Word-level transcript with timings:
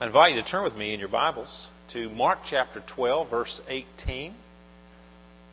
I 0.00 0.06
invite 0.06 0.34
you 0.34 0.42
to 0.42 0.48
turn 0.48 0.64
with 0.64 0.74
me 0.74 0.92
in 0.92 0.98
your 0.98 1.08
Bibles 1.08 1.70
to 1.90 2.10
Mark 2.10 2.40
chapter 2.50 2.82
12, 2.84 3.30
verse 3.30 3.60
18. 3.68 4.34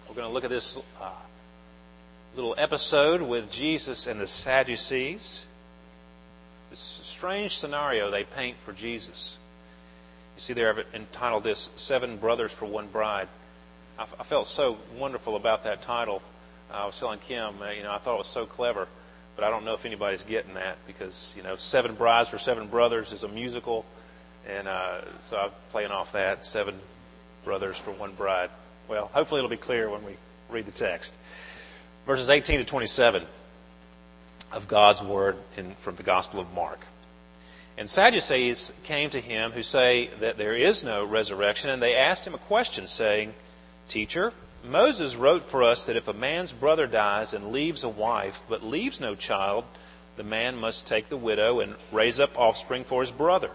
We're 0.10 0.16
going 0.16 0.28
to 0.28 0.34
look 0.34 0.44
at 0.44 0.50
this 0.50 0.80
uh, 1.00 1.12
little 2.36 2.56
episode 2.58 3.22
with 3.22 3.52
Jesus 3.52 4.08
and 4.08 4.20
the 4.20 4.26
Sadducees. 4.26 5.46
This 6.72 7.02
strange 7.16 7.60
scenario 7.60 8.10
they 8.10 8.24
paint 8.24 8.58
for 8.66 8.74
Jesus. 8.74 9.38
You 10.36 10.42
see, 10.42 10.54
there 10.54 10.76
I've 10.76 10.86
entitled 10.96 11.44
this 11.44 11.70
Seven 11.76 12.18
Brothers 12.18 12.52
for 12.58 12.66
One 12.66 12.88
Bride. 12.88 13.28
I, 14.00 14.08
I 14.20 14.24
felt 14.24 14.48
so 14.48 14.80
wonderful 14.98 15.36
about 15.36 15.66
that 15.66 15.84
title. 15.84 16.20
I 16.72 16.88
was 16.88 16.96
telling 16.98 17.20
Kim, 17.20 17.62
uh, 17.62 17.70
you 17.70 17.84
know, 17.84 17.92
I 17.92 18.00
thought 18.00 18.16
it 18.16 18.26
was 18.26 18.32
so 18.34 18.48
clever, 18.48 18.88
but 19.36 19.44
I 19.44 19.52
don't 19.52 19.66
know 19.66 19.76
if 19.76 19.86
anybody's 19.86 20.24
getting 20.24 20.56
that 20.56 20.80
because, 20.88 21.32
you 21.38 21.44
know, 21.44 21.58
Seven 21.58 21.94
Brides 21.94 22.30
for 22.30 22.40
Seven 22.40 22.70
Brothers 22.70 23.12
is 23.12 23.22
a 23.22 23.28
musical 23.28 23.86
and 24.48 24.68
uh, 24.68 25.02
so 25.30 25.38
I'm 25.38 25.52
playing 25.72 25.92
off 25.92 26.12
that 26.14 26.46
seven 26.46 26.80
brothers 27.44 27.76
for 27.84 27.92
one 27.92 28.16
bride. 28.16 28.50
Well, 28.90 29.10
hopefully 29.14 29.40
it'll 29.40 29.50
be 29.50 29.58
clear 29.58 29.90
when 29.90 30.04
we 30.06 30.18
read 30.50 30.66
the 30.66 30.72
text. 30.72 31.12
Verses 32.06 32.30
18 32.30 32.60
to 32.60 32.66
27 32.66 33.26
of 34.52 34.68
God's 34.68 35.02
Word 35.02 35.38
in, 35.56 35.76
from 35.84 35.96
the 35.96 36.04
Gospel 36.04 36.40
of 36.40 36.52
Mark. 36.52 36.80
And 37.78 37.90
Sadducees 37.90 38.72
came 38.84 39.10
to 39.12 39.22
him 39.22 39.52
who 39.52 39.64
say 39.64 40.10
that 40.20 40.38
there 40.38 40.56
is 40.56 40.84
no 40.84 41.06
resurrection, 41.06 41.70
and 41.70 41.82
they 41.82 41.96
asked 41.96 42.28
him 42.28 42.34
a 42.34 42.40
question, 42.40 42.86
saying, 42.88 43.34
Teacher, 43.88 44.34
Moses 44.64 45.16
wrote 45.16 45.50
for 45.50 45.64
us 45.64 45.84
that 45.86 45.96
if 45.96 46.08
a 46.08 46.14
man's 46.14 46.52
brother 46.52 46.86
dies 46.86 47.34
and 47.34 47.52
leaves 47.52 47.84
a 47.84 47.90
wife, 47.90 48.36
but 48.50 48.64
leaves 48.64 49.00
no 49.00 49.16
child, 49.16 49.66
the 50.18 50.24
man 50.24 50.58
must 50.58 50.86
take 50.86 51.10
the 51.10 51.18
widow 51.18 51.62
and 51.62 51.76
raise 51.92 52.20
up 52.20 52.38
offspring 52.38 52.84
for 52.84 53.02
his 53.02 53.12
brother. 53.12 53.52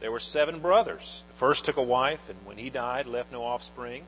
There 0.00 0.12
were 0.12 0.20
seven 0.20 0.60
brothers. 0.60 1.24
The 1.28 1.38
first 1.38 1.64
took 1.64 1.76
a 1.76 1.82
wife, 1.82 2.20
and 2.28 2.38
when 2.44 2.58
he 2.58 2.70
died, 2.70 3.06
left 3.06 3.32
no 3.32 3.42
offspring. 3.42 4.04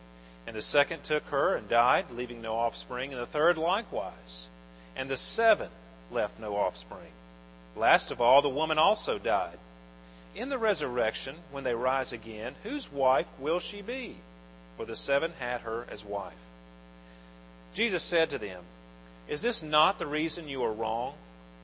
And 0.47 0.57
the 0.57 0.63
second 0.63 1.05
took 1.05 1.25
her 1.25 1.57
and 1.57 1.69
died, 1.69 2.11
leaving 2.11 2.41
no 2.41 2.55
offspring. 2.55 3.13
And 3.13 3.21
the 3.21 3.27
third 3.27 3.59
likewise. 3.59 4.49
And 4.97 5.11
the 5.11 5.17
seven 5.17 5.69
left 6.11 6.39
no 6.39 6.57
offspring. 6.57 7.13
Last 7.77 8.11
of 8.11 8.21
all, 8.21 8.43
the 8.43 8.49
woman 8.49 8.79
also 8.79 9.19
died. 9.19 9.59
In 10.35 10.49
the 10.49 10.59
resurrection, 10.59 11.37
when 11.51 11.65
they 11.65 11.75
rise 11.75 12.13
again, 12.13 12.55
whose 12.63 12.91
wife 12.93 13.27
will 13.39 13.61
she 13.61 13.83
be? 13.83 14.17
For 14.77 14.87
the 14.87 14.97
seven 14.97 15.33
had 15.39 15.63
her 15.63 15.87
as 15.91 16.05
wife. 16.05 16.35
Jesus 17.75 18.03
said 18.03 18.31
to 18.31 18.39
them, 18.39 18.63
Is 19.29 19.41
this 19.41 19.63
not 19.63 19.99
the 19.99 20.07
reason 20.07 20.49
you 20.49 20.63
are 20.63 20.73
wrong? 20.73 21.15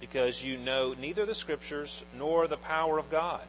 Because 0.00 0.42
you 0.42 0.56
know 0.56 0.94
neither 0.94 1.24
the 1.24 1.34
Scriptures 1.34 1.90
nor 2.16 2.46
the 2.46 2.56
power 2.56 2.98
of 2.98 3.10
God. 3.10 3.42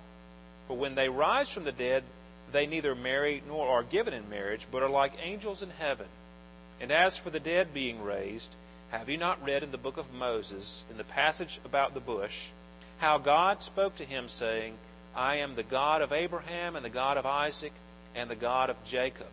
For 0.68 0.78
when 0.78 0.96
they 0.96 1.10
rise 1.10 1.50
from 1.50 1.64
the 1.64 1.72
dead, 1.72 2.04
they 2.52 2.66
neither 2.66 2.96
marry 2.96 3.42
nor 3.48 3.68
are 3.68 3.84
given 3.84 4.14
in 4.14 4.30
marriage, 4.30 4.68
but 4.72 4.84
are 4.84 4.90
like 4.90 5.14
angels 5.22 5.62
in 5.62 5.70
heaven. 5.70 6.08
And 6.80 6.92
as 6.92 7.18
for 7.18 7.30
the 7.30 7.40
dead 7.40 7.74
being 7.74 8.04
raised, 8.04 8.50
have 8.90 9.10
you 9.10 9.18
not 9.18 9.44
read 9.44 9.64
in 9.64 9.72
the 9.72 9.78
book 9.78 9.98
of 9.98 10.12
Moses, 10.12 10.84
in 10.90 10.98
the 10.98 11.04
passage 11.04 11.60
about 11.66 11.94
the 11.94 12.00
bush, 12.00 12.34
how 13.00 13.18
God 13.18 13.62
spoke 13.62 13.96
to 13.98 14.06
him, 14.06 14.28
saying, 14.30 14.76
I 15.16 15.38
am 15.38 15.56
the 15.56 15.64
God 15.64 16.02
of 16.02 16.12
Abraham, 16.12 16.76
and 16.76 16.86
the 16.86 16.90
God 16.90 17.18
of 17.18 17.26
Isaac, 17.26 17.74
and 18.16 18.30
the 18.30 18.36
God 18.36 18.70
of 18.70 18.78
Jacob? 18.90 19.28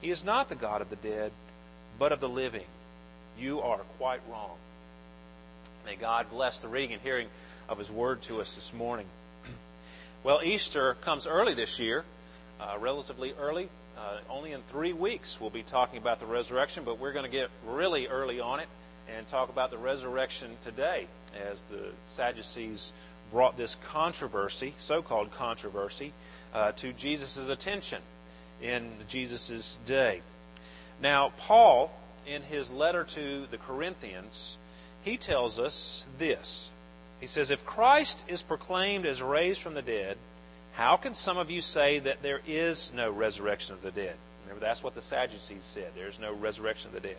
He 0.00 0.10
is 0.10 0.22
not 0.22 0.48
the 0.48 0.54
God 0.54 0.80
of 0.80 0.90
the 0.90 0.96
dead, 0.96 1.32
but 1.98 2.12
of 2.12 2.20
the 2.20 2.28
living. 2.28 2.66
You 3.38 3.60
are 3.60 3.80
quite 3.98 4.20
wrong. 4.30 4.56
May 5.84 5.96
God 5.96 6.26
bless 6.30 6.58
the 6.58 6.68
reading 6.68 6.92
and 6.92 7.02
hearing 7.02 7.28
of 7.68 7.78
His 7.78 7.90
word 7.90 8.22
to 8.28 8.40
us 8.40 8.50
this 8.54 8.70
morning. 8.74 9.06
Well, 10.24 10.40
Easter 10.42 10.96
comes 11.04 11.26
early 11.26 11.54
this 11.54 11.78
year, 11.78 12.02
uh, 12.58 12.78
relatively 12.78 13.34
early. 13.38 13.68
Uh, 13.94 14.20
only 14.30 14.52
in 14.52 14.62
three 14.70 14.94
weeks 14.94 15.36
we'll 15.38 15.50
be 15.50 15.62
talking 15.62 15.98
about 15.98 16.18
the 16.18 16.24
resurrection, 16.24 16.82
but 16.82 16.98
we're 16.98 17.12
going 17.12 17.30
to 17.30 17.30
get 17.30 17.50
really 17.66 18.06
early 18.06 18.40
on 18.40 18.58
it 18.60 18.68
and 19.14 19.28
talk 19.28 19.50
about 19.50 19.70
the 19.70 19.76
resurrection 19.76 20.56
today 20.64 21.08
as 21.34 21.58
the 21.70 21.90
Sadducees 22.16 22.90
brought 23.30 23.58
this 23.58 23.76
controversy, 23.92 24.74
so 24.88 25.02
called 25.02 25.30
controversy, 25.36 26.14
uh, 26.54 26.72
to 26.72 26.94
Jesus' 26.94 27.36
attention 27.50 28.00
in 28.62 28.92
Jesus' 29.10 29.76
day. 29.86 30.22
Now, 31.02 31.34
Paul, 31.38 31.90
in 32.26 32.40
his 32.40 32.70
letter 32.70 33.06
to 33.14 33.46
the 33.50 33.58
Corinthians, 33.58 34.56
he 35.02 35.18
tells 35.18 35.58
us 35.58 36.04
this 36.18 36.70
he 37.24 37.28
says, 37.28 37.50
If 37.50 37.64
Christ 37.64 38.22
is 38.28 38.42
proclaimed 38.42 39.06
as 39.06 39.22
raised 39.22 39.62
from 39.62 39.72
the 39.72 39.80
dead, 39.80 40.18
how 40.74 40.98
can 40.98 41.14
some 41.14 41.38
of 41.38 41.50
you 41.50 41.62
say 41.62 41.98
that 42.00 42.20
there 42.20 42.42
is 42.46 42.90
no 42.94 43.10
resurrection 43.10 43.72
of 43.72 43.80
the 43.80 43.90
dead? 43.90 44.16
Remember, 44.42 44.60
that's 44.60 44.82
what 44.82 44.94
the 44.94 45.00
Sadducees 45.00 45.62
said. 45.72 45.92
There's 45.94 46.18
no 46.20 46.34
resurrection 46.34 46.88
of 46.88 46.92
the 46.92 47.00
dead. 47.00 47.16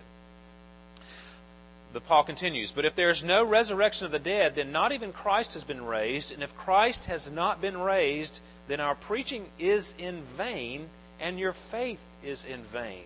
But 1.92 2.06
Paul 2.06 2.24
continues, 2.24 2.72
But 2.72 2.86
if 2.86 2.96
there 2.96 3.10
is 3.10 3.24
no 3.24 3.44
resurrection 3.44 4.06
of 4.06 4.12
the 4.12 4.20
dead, 4.20 4.54
then 4.56 4.72
not 4.72 4.92
even 4.92 5.12
Christ 5.12 5.56
has 5.56 5.64
been 5.64 5.84
raised. 5.84 6.32
And 6.32 6.44
if 6.44 6.56
Christ 6.56 7.06
has 7.06 7.26
not 7.26 7.60
been 7.60 7.80
raised, 7.80 8.40
then 8.68 8.80
our 8.80 8.94
preaching 8.94 9.48
is 9.58 9.86
in 9.98 10.22
vain, 10.38 10.88
and 11.20 11.40
your 11.40 11.56
faith 11.72 12.00
is 12.24 12.46
in 12.46 12.64
vain. 12.72 13.06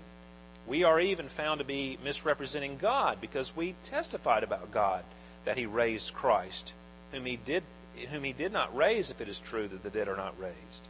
We 0.67 0.83
are 0.83 0.99
even 0.99 1.29
found 1.29 1.59
to 1.59 1.65
be 1.65 1.97
misrepresenting 2.03 2.77
God 2.77 3.21
because 3.21 3.55
we 3.55 3.77
testified 3.85 4.43
about 4.43 4.73
God 4.73 5.05
that 5.45 5.57
He 5.57 5.65
raised 5.65 6.13
Christ 6.13 6.73
whom 7.11 7.25
he 7.25 7.37
did 7.37 7.63
whom 8.11 8.23
he 8.23 8.33
did 8.33 8.53
not 8.53 8.75
raise 8.75 9.09
if 9.09 9.19
it 9.19 9.27
is 9.27 9.41
true 9.49 9.67
that 9.67 9.83
the 9.83 9.89
dead 9.89 10.07
are 10.07 10.15
not 10.15 10.39
raised. 10.39 10.87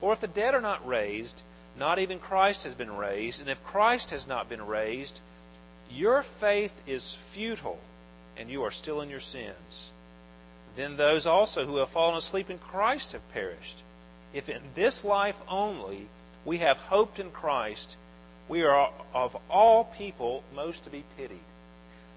For 0.00 0.12
if 0.12 0.20
the 0.20 0.26
dead 0.26 0.54
are 0.54 0.60
not 0.60 0.86
raised, 0.86 1.40
not 1.78 1.98
even 1.98 2.18
Christ 2.18 2.64
has 2.64 2.74
been 2.74 2.94
raised, 2.96 3.40
and 3.40 3.48
if 3.48 3.62
Christ 3.64 4.10
has 4.10 4.26
not 4.26 4.48
been 4.48 4.66
raised, 4.66 5.20
your 5.90 6.24
faith 6.40 6.72
is 6.86 7.16
futile, 7.32 7.78
and 8.36 8.50
you 8.50 8.62
are 8.62 8.70
still 8.70 9.00
in 9.00 9.08
your 9.08 9.20
sins. 9.20 9.90
Then 10.76 10.96
those 10.96 11.26
also 11.26 11.64
who 11.64 11.76
have 11.76 11.90
fallen 11.90 12.16
asleep 12.16 12.50
in 12.50 12.58
Christ 12.58 13.12
have 13.12 13.32
perished. 13.32 13.82
If 14.32 14.48
in 14.48 14.62
this 14.74 15.04
life 15.04 15.36
only 15.48 16.08
we 16.44 16.58
have 16.58 16.76
hoped 16.76 17.18
in 17.18 17.30
Christ, 17.30 17.96
we 18.48 18.62
are 18.62 18.90
of 19.14 19.36
all 19.48 19.84
people 19.84 20.42
most 20.54 20.84
to 20.84 20.90
be 20.90 21.04
pitied. 21.16 21.40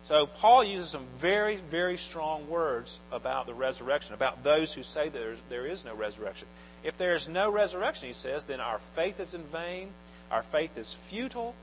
So 0.08 0.28
Paul 0.40 0.64
uses 0.64 0.92
some 0.92 1.08
very, 1.20 1.60
very 1.72 1.98
strong 2.10 2.48
words 2.48 2.90
about 3.12 3.48
the 3.48 3.56
resurrection, 3.56 4.14
about 4.14 4.44
those 4.44 4.72
who 4.74 4.84
say 4.94 5.10
there's, 5.10 5.40
there 5.50 5.66
is 5.66 5.84
no 5.84 5.96
resurrection. 5.96 6.48
If 6.84 6.96
there 7.00 7.16
is 7.16 7.28
no 7.28 7.52
resurrection, 7.52 8.10
he 8.10 8.14
says, 8.14 8.44
then 8.48 8.60
our 8.60 8.80
faith 8.96 9.20
is 9.20 9.34
in 9.34 9.44
vain, 9.52 9.90
our 10.30 10.44
faith 10.52 10.72
is 10.78 10.88
futile, 11.10 11.56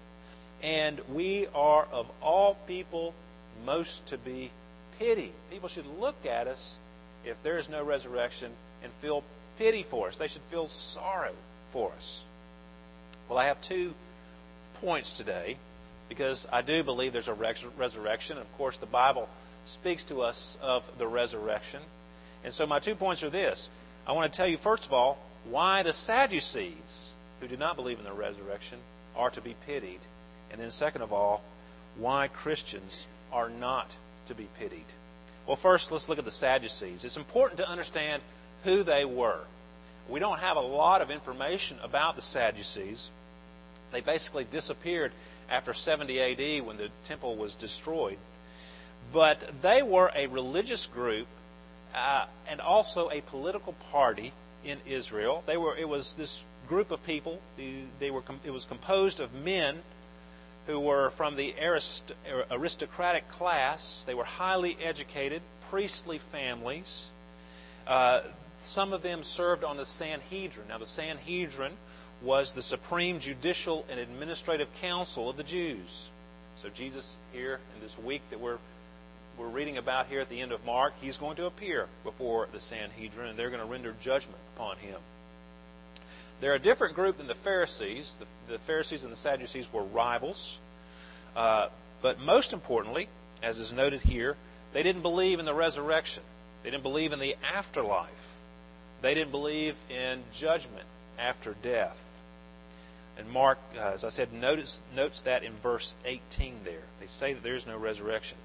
and 0.60 1.00
we 1.14 1.46
are 1.54 1.86
of 1.86 2.06
all 2.20 2.56
people 2.66 3.14
most 3.64 3.90
to 4.10 4.18
be 4.18 4.50
pitied. 4.98 5.32
People 5.50 5.68
should 5.68 5.86
look 5.86 6.26
at 6.28 6.48
us 6.48 6.58
if 7.24 7.36
there 7.44 7.58
is 7.58 7.66
no 7.70 7.84
resurrection 7.84 8.50
and 8.82 8.92
feel 9.00 9.22
pity 9.56 9.86
for 9.88 10.08
us. 10.08 10.16
They 10.18 10.26
should 10.26 10.42
feel 10.50 10.68
sorrow 10.94 11.34
for 11.72 11.92
us. 11.92 12.20
Well, 13.28 13.38
I 13.38 13.46
have 13.46 13.58
two 13.68 13.92
points 14.80 15.12
today 15.16 15.58
because 16.12 16.46
I 16.52 16.60
do 16.60 16.82
believe 16.82 17.14
there's 17.14 17.26
a 17.26 17.32
resurrection. 17.78 18.36
Of 18.36 18.52
course, 18.58 18.76
the 18.76 18.84
Bible 18.84 19.30
speaks 19.64 20.04
to 20.04 20.20
us 20.20 20.58
of 20.60 20.82
the 20.98 21.06
resurrection. 21.06 21.80
And 22.44 22.52
so 22.52 22.66
my 22.66 22.80
two 22.80 22.94
points 22.94 23.22
are 23.22 23.30
this. 23.30 23.70
I 24.06 24.12
want 24.12 24.30
to 24.30 24.36
tell 24.36 24.46
you, 24.46 24.58
first 24.62 24.84
of 24.84 24.92
all, 24.92 25.16
why 25.48 25.82
the 25.82 25.94
Sadducees, 25.94 27.14
who 27.40 27.48
do 27.48 27.56
not 27.56 27.76
believe 27.76 27.98
in 27.98 28.04
the 28.04 28.12
resurrection, 28.12 28.78
are 29.16 29.30
to 29.30 29.40
be 29.40 29.56
pitied. 29.66 30.00
And 30.50 30.60
then, 30.60 30.70
second 30.72 31.00
of 31.00 31.14
all, 31.14 31.40
why 31.96 32.28
Christians 32.28 32.92
are 33.32 33.48
not 33.48 33.88
to 34.28 34.34
be 34.34 34.50
pitied. 34.58 34.84
Well, 35.46 35.58
first, 35.62 35.90
let's 35.90 36.10
look 36.10 36.18
at 36.18 36.26
the 36.26 36.30
Sadducees. 36.30 37.04
It's 37.04 37.16
important 37.16 37.56
to 37.56 37.66
understand 37.66 38.20
who 38.64 38.84
they 38.84 39.06
were. 39.06 39.40
We 40.10 40.20
don't 40.20 40.40
have 40.40 40.58
a 40.58 40.60
lot 40.60 41.00
of 41.00 41.10
information 41.10 41.78
about 41.82 42.16
the 42.16 42.22
Sadducees. 42.22 43.08
They 43.92 44.02
basically 44.02 44.44
disappeared 44.44 45.12
after 45.50 45.74
70 45.74 46.20
AD 46.20 46.66
when 46.66 46.76
the 46.76 46.88
temple 47.06 47.36
was 47.36 47.54
destroyed. 47.54 48.18
But 49.12 49.38
they 49.62 49.82
were 49.82 50.10
a 50.14 50.26
religious 50.26 50.86
group 50.86 51.26
uh, 51.94 52.26
and 52.48 52.60
also 52.60 53.10
a 53.10 53.20
political 53.20 53.74
party 53.90 54.32
in 54.64 54.78
Israel. 54.86 55.42
They 55.46 55.56
were. 55.56 55.76
It 55.76 55.88
was 55.88 56.14
this 56.16 56.38
group 56.68 56.90
of 56.90 57.04
people. 57.04 57.40
They 57.56 58.10
were. 58.10 58.22
It 58.44 58.50
was 58.50 58.64
composed 58.64 59.20
of 59.20 59.32
men 59.32 59.80
who 60.66 60.78
were 60.78 61.12
from 61.16 61.36
the 61.36 61.54
arist- 61.58 62.12
aristocratic 62.50 63.28
class. 63.28 64.04
They 64.06 64.14
were 64.14 64.24
highly 64.24 64.76
educated, 64.82 65.42
priestly 65.70 66.20
families. 66.30 67.06
Uh, 67.86 68.22
some 68.64 68.92
of 68.92 69.02
them 69.02 69.24
served 69.24 69.64
on 69.64 69.76
the 69.76 69.86
Sanhedrin. 69.86 70.68
Now, 70.68 70.78
the 70.78 70.86
Sanhedrin 70.86 71.72
was 72.24 72.52
the 72.54 72.62
supreme 72.62 73.20
judicial 73.20 73.84
and 73.90 73.98
administrative 73.98 74.68
council 74.80 75.28
of 75.28 75.36
the 75.36 75.42
Jews. 75.42 75.88
So 76.62 76.68
Jesus 76.76 77.04
here 77.32 77.58
in 77.74 77.82
this 77.82 77.92
week 78.04 78.22
that 78.30 78.40
we're 78.40 78.58
we're 79.38 79.48
reading 79.48 79.78
about 79.78 80.08
here 80.08 80.20
at 80.20 80.28
the 80.28 80.40
end 80.40 80.52
of 80.52 80.62
Mark, 80.64 80.92
he's 81.00 81.16
going 81.16 81.36
to 81.36 81.46
appear 81.46 81.88
before 82.04 82.48
the 82.52 82.60
Sanhedrin 82.60 83.30
and 83.30 83.38
they're 83.38 83.50
going 83.50 83.62
to 83.62 83.66
render 83.66 83.94
judgment 84.04 84.38
upon 84.54 84.76
him. 84.76 85.00
They're 86.40 86.54
a 86.54 86.58
different 86.58 86.94
group 86.94 87.16
than 87.16 87.28
the 87.28 87.36
Pharisees. 87.42 88.10
The, 88.18 88.52
the 88.52 88.58
Pharisees 88.66 89.02
and 89.02 89.12
the 89.12 89.16
Sadducees 89.16 89.66
were 89.72 89.84
rivals. 89.84 90.40
Uh, 91.34 91.68
but 92.02 92.18
most 92.18 92.52
importantly, 92.52 93.08
as 93.42 93.56
is 93.58 93.72
noted 93.72 94.02
here, 94.02 94.36
they 94.74 94.82
didn't 94.82 95.02
believe 95.02 95.38
in 95.38 95.46
the 95.46 95.54
resurrection. 95.54 96.22
They 96.62 96.70
didn't 96.70 96.82
believe 96.82 97.12
in 97.12 97.20
the 97.20 97.34
afterlife. 97.42 98.10
They 99.02 99.14
didn't 99.14 99.30
believe 99.30 99.74
in 99.88 100.22
judgment 100.38 100.86
after 101.18 101.54
death. 101.62 101.96
And 103.18 103.28
Mark, 103.28 103.58
uh, 103.76 103.92
as 103.94 104.04
I 104.04 104.08
said, 104.10 104.32
notice, 104.32 104.78
notes 104.94 105.20
that 105.24 105.42
in 105.42 105.52
verse 105.62 105.92
18 106.04 106.60
there. 106.64 106.82
They 107.00 107.06
say 107.06 107.34
that 107.34 107.42
there 107.42 107.56
is 107.56 107.66
no 107.66 107.76
resurrection. 107.76 108.38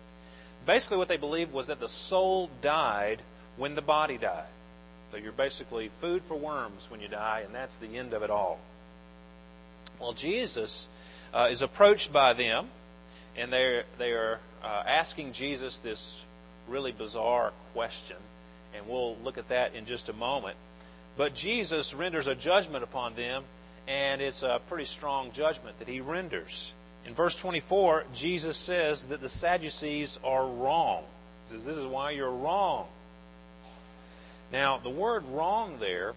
Basically, 0.66 0.98
what 0.98 1.08
they 1.08 1.18
believed 1.18 1.54
was 1.54 1.68
that 1.68 1.80
the 1.80 1.88
soul 1.88 2.50
died 2.62 3.22
when 3.56 3.76
the 3.76 3.82
body 3.82 4.18
died. 4.18 4.50
So 5.12 5.18
you're 5.18 5.32
basically 5.32 5.90
food 6.02 6.24
for 6.28 6.36
worms 6.36 6.82
when 6.90 7.00
you 7.00 7.08
die, 7.08 7.44
and 7.46 7.56
that's 7.56 7.76
the 7.80 7.98
end 7.98 8.14
of 8.14 8.24
it 8.24 8.30
all. 8.30 8.60
Well, 10.00 10.14
Jesus 10.14 10.88
uh, 11.34 11.48
is 11.50 11.62
approached 11.62 12.12
by 12.12 12.34
them, 12.34 12.70
and 13.38 13.52
they're, 13.52 13.86
they 13.98 14.12
are 14.12 14.40
uh, 14.64 14.84
asking 14.86 15.34
Jesus 15.34 15.80
this 15.84 16.02
really 16.68 16.92
bizarre 16.92 17.54
question, 17.74 18.18
and 18.76 18.88
we'll 18.88 19.16
look 19.18 19.38
at 19.38 19.50
that 19.50 19.74
in 19.74 19.86
just 19.86 20.10
a 20.10 20.14
moment. 20.14 20.58
But 21.18 21.34
Jesus 21.34 21.94
renders 21.94 22.28
a 22.28 22.36
judgment 22.36 22.84
upon 22.84 23.16
them, 23.16 23.46
and 23.88 24.22
it's 24.22 24.42
a 24.42 24.60
pretty 24.68 24.86
strong 24.86 25.32
judgment 25.32 25.80
that 25.80 25.88
he 25.88 26.02
renders. 26.02 26.74
In 27.06 27.14
verse 27.14 27.36
24, 27.36 28.04
Jesus 28.16 28.58
says 28.58 29.04
that 29.10 29.22
the 29.22 29.30
Sadducees 29.30 30.18
are 30.24 30.46
wrong. 30.46 31.04
He 31.48 31.56
says, 31.56 31.66
This 31.66 31.78
is 31.78 31.86
why 31.86 32.12
you're 32.12 32.32
wrong. 32.32 32.88
Now, 34.52 34.78
the 34.78 34.90
word 34.90 35.24
wrong 35.26 35.80
there 35.80 36.14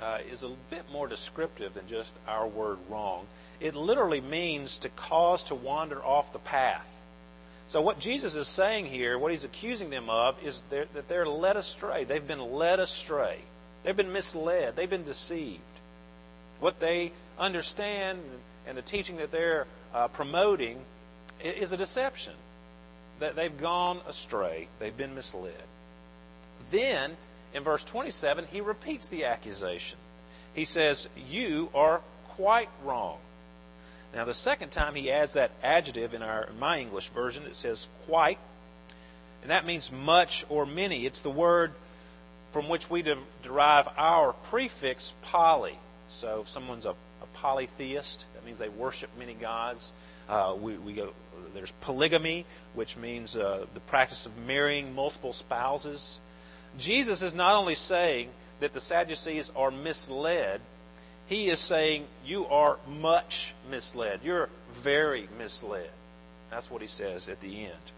uh, 0.00 0.18
is 0.30 0.42
a 0.42 0.54
bit 0.70 0.84
more 0.92 1.08
descriptive 1.08 1.74
than 1.74 1.88
just 1.88 2.10
our 2.26 2.46
word 2.46 2.78
wrong. 2.90 3.26
It 3.60 3.74
literally 3.74 4.20
means 4.20 4.76
to 4.78 4.88
cause 4.90 5.42
to 5.44 5.54
wander 5.54 6.04
off 6.04 6.32
the 6.32 6.38
path. 6.38 6.84
So, 7.68 7.80
what 7.80 7.98
Jesus 7.98 8.34
is 8.34 8.46
saying 8.48 8.86
here, 8.86 9.18
what 9.18 9.32
he's 9.32 9.44
accusing 9.44 9.88
them 9.88 10.10
of, 10.10 10.36
is 10.44 10.60
that 10.70 11.08
they're 11.08 11.26
led 11.26 11.56
astray. 11.56 12.04
They've 12.04 12.26
been 12.26 12.52
led 12.52 12.80
astray. 12.80 13.40
They've 13.82 13.96
been 13.96 14.12
misled. 14.12 14.76
They've 14.76 14.90
been 14.90 15.04
deceived. 15.04 15.62
What 16.60 16.80
they 16.80 17.12
understand 17.38 18.20
and 18.66 18.76
the 18.76 18.82
teaching 18.82 19.16
that 19.16 19.30
they're 19.30 19.66
uh, 19.94 20.08
promoting 20.08 20.80
is 21.42 21.72
a 21.72 21.76
deception. 21.76 22.34
That 23.20 23.36
they've 23.36 23.56
gone 23.56 24.00
astray. 24.08 24.68
They've 24.80 24.96
been 24.96 25.14
misled. 25.14 25.62
Then, 26.72 27.16
in 27.52 27.62
verse 27.62 27.84
27, 27.84 28.46
he 28.50 28.60
repeats 28.60 29.06
the 29.08 29.24
accusation. 29.24 29.98
He 30.54 30.64
says, 30.64 31.06
You 31.16 31.68
are 31.74 32.00
quite 32.36 32.68
wrong. 32.84 33.18
Now, 34.14 34.24
the 34.24 34.34
second 34.34 34.70
time 34.70 34.94
he 34.94 35.10
adds 35.10 35.32
that 35.34 35.50
adjective 35.62 36.14
in 36.14 36.22
our 36.22 36.44
in 36.44 36.58
my 36.58 36.78
English 36.78 37.10
version, 37.12 37.44
it 37.44 37.56
says 37.56 37.84
quite, 38.06 38.38
and 39.42 39.50
that 39.50 39.66
means 39.66 39.90
much 39.92 40.44
or 40.48 40.64
many. 40.64 41.04
It's 41.04 41.18
the 41.20 41.30
word 41.30 41.72
from 42.52 42.68
which 42.68 42.88
we 42.88 43.02
de- 43.02 43.22
derive 43.42 43.86
our 43.96 44.32
prefix 44.50 45.12
poly. 45.22 45.78
So, 46.20 46.42
if 46.46 46.52
someone's 46.52 46.84
a, 46.84 46.90
a 46.90 47.26
polytheist, 47.34 48.24
that 48.34 48.44
means 48.44 48.58
they 48.58 48.68
worship 48.68 49.10
many 49.18 49.34
gods. 49.34 49.92
Uh, 50.28 50.54
we, 50.58 50.78
we 50.78 50.94
go, 50.94 51.12
there's 51.54 51.72
polygamy, 51.82 52.46
which 52.74 52.96
means 52.96 53.34
uh, 53.36 53.66
the 53.74 53.80
practice 53.80 54.24
of 54.26 54.36
marrying 54.36 54.94
multiple 54.94 55.32
spouses. 55.32 56.18
Jesus 56.78 57.22
is 57.22 57.34
not 57.34 57.54
only 57.56 57.74
saying 57.74 58.30
that 58.60 58.72
the 58.72 58.80
Sadducees 58.80 59.50
are 59.54 59.70
misled, 59.70 60.60
he 61.26 61.48
is 61.48 61.60
saying 61.60 62.06
you 62.24 62.46
are 62.46 62.78
much 62.86 63.54
misled. 63.68 64.20
You're 64.22 64.48
very 64.82 65.28
misled. 65.38 65.90
That's 66.50 66.70
what 66.70 66.82
he 66.82 66.88
says 66.88 67.28
at 67.28 67.40
the 67.40 67.64
end. 67.64 67.92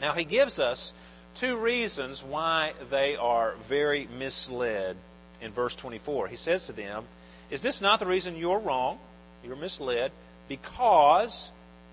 Now, 0.00 0.14
he 0.14 0.24
gives 0.24 0.58
us 0.58 0.92
two 1.40 1.56
reasons 1.56 2.22
why 2.22 2.72
they 2.90 3.16
are 3.16 3.54
very 3.68 4.06
misled 4.06 4.96
in 5.44 5.52
verse 5.52 5.74
24. 5.76 6.28
He 6.28 6.36
says 6.36 6.66
to 6.66 6.72
them, 6.72 7.04
Is 7.50 7.62
this 7.62 7.80
not 7.80 8.00
the 8.00 8.06
reason 8.06 8.36
you're 8.36 8.58
wrong? 8.58 8.98
You're 9.44 9.56
misled 9.56 10.10
because 10.48 11.50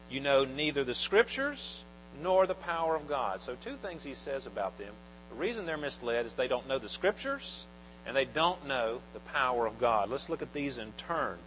you 0.09 0.19
know 0.19 0.45
neither 0.45 0.83
the 0.83 0.95
Scriptures 0.95 1.83
nor 2.21 2.48
the 2.48 2.53
power 2.53 2.95
of 2.95 3.07
God. 3.07 3.42
So, 3.45 3.56
two 3.63 3.75
things 3.81 4.03
he 4.03 4.15
says 4.25 4.45
about 4.45 4.77
them. 4.77 4.94
The 5.30 5.39
reason 5.39 5.65
they're 5.65 5.77
misled 5.77 6.25
is 6.25 6.33
they 6.33 6.48
don't 6.48 6.68
know 6.68 6.80
the 6.80 6.89
Scriptures 6.89 7.65
and 8.06 8.15
they 8.15 8.25
don't 8.25 8.68
know 8.68 9.01
the 9.13 9.19
power 9.19 9.68
of 9.68 9.80
God. 9.80 10.09
Let's 10.09 10.30
look 10.30 10.42
at 10.42 10.53
these 10.53 10.77
in 10.77 10.94
turn. 11.07 11.38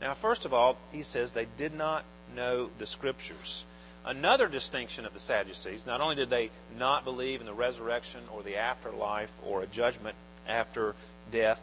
Now, 0.00 0.16
first 0.20 0.44
of 0.44 0.52
all, 0.52 0.76
he 0.92 1.02
says 1.02 1.30
they 1.30 1.46
did 1.56 1.74
not 1.74 2.04
know 2.34 2.70
the 2.78 2.86
Scriptures. 2.86 3.64
Another 4.04 4.48
distinction 4.48 5.06
of 5.06 5.14
the 5.14 5.20
Sadducees, 5.20 5.86
not 5.86 6.00
only 6.02 6.16
did 6.16 6.28
they 6.28 6.50
not 6.76 7.04
believe 7.04 7.40
in 7.40 7.46
the 7.46 7.54
resurrection 7.54 8.20
or 8.30 8.42
the 8.42 8.56
afterlife 8.56 9.30
or 9.42 9.62
a 9.62 9.66
judgment 9.66 10.16
after 10.46 10.94
death, 11.32 11.60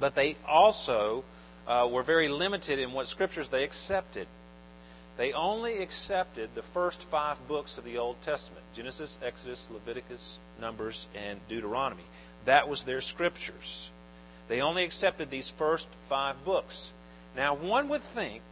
but 0.00 0.14
they 0.14 0.36
also 0.46 1.24
uh, 1.66 1.88
were 1.90 2.02
very 2.02 2.28
limited 2.28 2.78
in 2.78 2.92
what 2.92 3.08
Scriptures 3.08 3.48
they 3.50 3.64
accepted. 3.64 4.28
They 5.16 5.32
only 5.32 5.78
accepted 5.78 6.50
the 6.54 6.64
first 6.74 6.98
five 7.10 7.38
books 7.48 7.78
of 7.78 7.84
the 7.84 7.96
Old 7.96 8.16
Testament 8.24 8.64
Genesis, 8.74 9.16
Exodus, 9.24 9.66
Leviticus, 9.70 10.38
Numbers, 10.60 11.06
and 11.14 11.40
Deuteronomy. 11.48 12.04
That 12.44 12.68
was 12.68 12.82
their 12.84 13.00
scriptures. 13.00 13.90
They 14.48 14.60
only 14.60 14.84
accepted 14.84 15.30
these 15.30 15.50
first 15.58 15.86
five 16.08 16.36
books. 16.44 16.92
Now, 17.34 17.54
one 17.54 17.88
would 17.88 18.02
think 18.14 18.42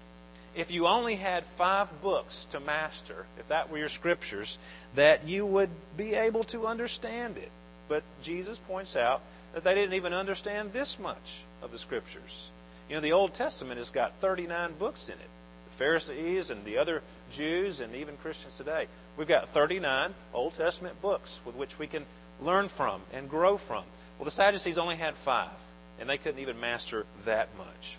if 0.56 0.70
you 0.70 0.87
only 0.87 1.16
had 1.16 1.44
five 1.58 1.88
books 2.02 2.46
to 2.52 2.61
master, 2.61 3.26
if 3.38 3.49
that 3.49 3.70
were 3.70 3.78
your 3.78 3.88
scriptures, 3.88 4.58
that 4.96 5.26
you 5.26 5.44
would 5.44 5.70
be 5.96 6.14
able 6.14 6.44
to 6.44 6.66
understand 6.66 7.37
it. 7.37 7.50
But 7.88 8.02
Jesus 8.22 8.58
points 8.66 8.96
out 8.96 9.20
that 9.55 9.65
they 9.65 9.75
didn't 9.75 9.95
even 9.95 10.12
understand 10.12 10.73
this 10.73 10.97
much 11.01 11.17
of 11.62 11.71
the 11.71 11.79
scriptures. 11.79 12.51
You 12.89 12.97
know, 12.97 13.01
the 13.01 13.12
Old 13.12 13.35
Testament 13.35 13.79
has 13.79 13.89
got 13.91 14.12
39 14.21 14.75
books 14.79 15.01
in 15.06 15.15
it. 15.15 15.31
The 15.71 15.79
Pharisees 15.79 16.51
and 16.51 16.65
the 16.67 16.77
other 16.77 17.03
Jews 17.37 17.81
and 17.81 17.95
even 17.95 18.17
Christians 18.17 18.53
today. 18.59 18.87
We've 19.17 19.29
got 19.29 19.55
39 19.55 20.12
Old 20.35 20.55
Testament 20.56 21.01
books 21.01 21.31
with 21.47 21.55
which 21.55 21.71
we 21.79 21.87
can 21.87 22.05
learn 22.41 22.69
from 22.77 23.03
and 23.12 23.31
grow 23.31 23.59
from. 23.67 23.85
Well, 24.19 24.25
the 24.25 24.33
Sadducees 24.33 24.77
only 24.77 24.97
had 24.97 25.15
five, 25.25 25.57
and 26.00 26.09
they 26.09 26.19
couldn't 26.19 26.40
even 26.40 26.61
master 26.61 27.07
that 27.25 27.49
much. 27.57 27.97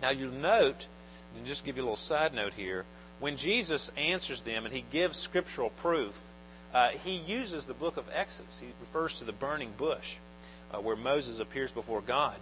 Now, 0.00 0.10
you'll 0.10 0.32
note, 0.32 0.86
and 1.36 1.46
just 1.46 1.64
give 1.64 1.76
you 1.76 1.82
a 1.82 1.84
little 1.84 1.96
side 1.96 2.32
note 2.32 2.54
here, 2.54 2.84
when 3.20 3.36
Jesus 3.36 3.90
answers 3.96 4.40
them 4.44 4.64
and 4.64 4.74
he 4.74 4.84
gives 4.92 5.18
scriptural 5.18 5.70
proof, 5.82 6.14
uh, 6.72 6.88
he 7.02 7.12
uses 7.12 7.64
the 7.66 7.74
book 7.74 7.96
of 7.96 8.04
Exodus. 8.12 8.54
He 8.60 8.68
refers 8.80 9.14
to 9.18 9.24
the 9.24 9.32
burning 9.32 9.72
bush 9.78 10.04
uh, 10.74 10.80
where 10.80 10.96
Moses 10.96 11.40
appears 11.40 11.70
before 11.70 12.00
God. 12.00 12.36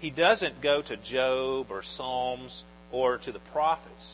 He 0.00 0.10
doesn't 0.10 0.60
go 0.62 0.82
to 0.82 0.96
Job 0.96 1.66
or 1.70 1.82
Psalms 1.96 2.64
or 2.90 3.18
to 3.18 3.32
the 3.32 3.38
prophets, 3.52 4.04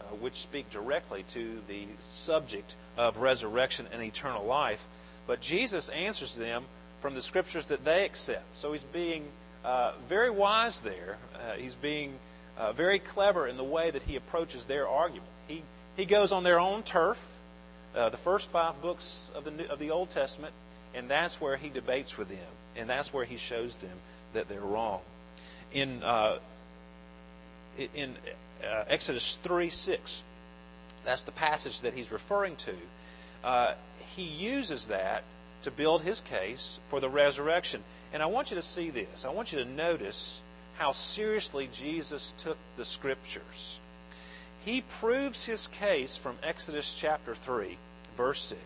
uh, 0.00 0.16
which 0.16 0.34
speak 0.42 0.70
directly 0.70 1.24
to 1.34 1.60
the 1.68 1.86
subject 2.26 2.74
of 2.96 3.16
resurrection 3.16 3.86
and 3.92 4.02
eternal 4.02 4.44
life. 4.44 4.80
But 5.26 5.40
Jesus 5.40 5.88
answers 5.90 6.34
them 6.36 6.64
from 7.00 7.14
the 7.14 7.22
scriptures 7.22 7.64
that 7.68 7.84
they 7.84 8.04
accept. 8.04 8.44
So 8.60 8.72
he's 8.72 8.84
being 8.92 9.26
uh, 9.64 9.92
very 10.08 10.30
wise 10.30 10.78
there. 10.82 11.18
Uh, 11.34 11.54
he's 11.56 11.74
being 11.80 12.14
uh, 12.56 12.72
very 12.72 12.98
clever 12.98 13.46
in 13.46 13.56
the 13.56 13.64
way 13.64 13.90
that 13.90 14.02
he 14.02 14.16
approaches 14.16 14.64
their 14.66 14.88
argument. 14.88 15.30
He, 15.46 15.62
he 15.96 16.04
goes 16.04 16.32
on 16.32 16.42
their 16.42 16.58
own 16.58 16.82
turf, 16.82 17.16
uh, 17.96 18.10
the 18.10 18.18
first 18.18 18.48
five 18.52 18.80
books 18.82 19.04
of 19.34 19.44
the, 19.44 19.50
New, 19.50 19.64
of 19.66 19.78
the 19.78 19.90
Old 19.90 20.10
Testament, 20.10 20.52
and 20.94 21.08
that's 21.08 21.34
where 21.40 21.56
he 21.56 21.68
debates 21.68 22.16
with 22.18 22.28
them. 22.28 22.48
And 22.78 22.88
that's 22.88 23.12
where 23.12 23.24
he 23.24 23.38
shows 23.38 23.72
them 23.82 23.98
that 24.34 24.48
they're 24.48 24.60
wrong. 24.60 25.00
In 25.72 26.02
uh, 26.02 26.38
in 27.94 28.16
uh, 28.62 28.84
Exodus 28.88 29.38
3 29.44 29.70
6. 29.70 30.22
That's 31.04 31.22
the 31.22 31.32
passage 31.32 31.80
that 31.82 31.94
he's 31.94 32.10
referring 32.10 32.56
to. 32.56 33.46
Uh, 33.46 33.74
he 34.14 34.22
uses 34.22 34.86
that 34.88 35.22
to 35.64 35.70
build 35.70 36.02
his 36.02 36.20
case 36.20 36.78
for 36.90 37.00
the 37.00 37.08
resurrection. 37.08 37.82
And 38.12 38.22
I 38.22 38.26
want 38.26 38.50
you 38.50 38.56
to 38.56 38.62
see 38.62 38.90
this. 38.90 39.24
I 39.24 39.30
want 39.30 39.52
you 39.52 39.58
to 39.58 39.64
notice 39.64 40.40
how 40.76 40.92
seriously 40.92 41.68
Jesus 41.72 42.32
took 42.42 42.56
the 42.76 42.84
Scriptures. 42.84 43.78
He 44.64 44.82
proves 45.00 45.44
his 45.44 45.66
case 45.68 46.18
from 46.22 46.36
Exodus 46.42 46.94
chapter 47.00 47.36
3, 47.44 47.78
verse 48.16 48.44
6, 48.48 48.60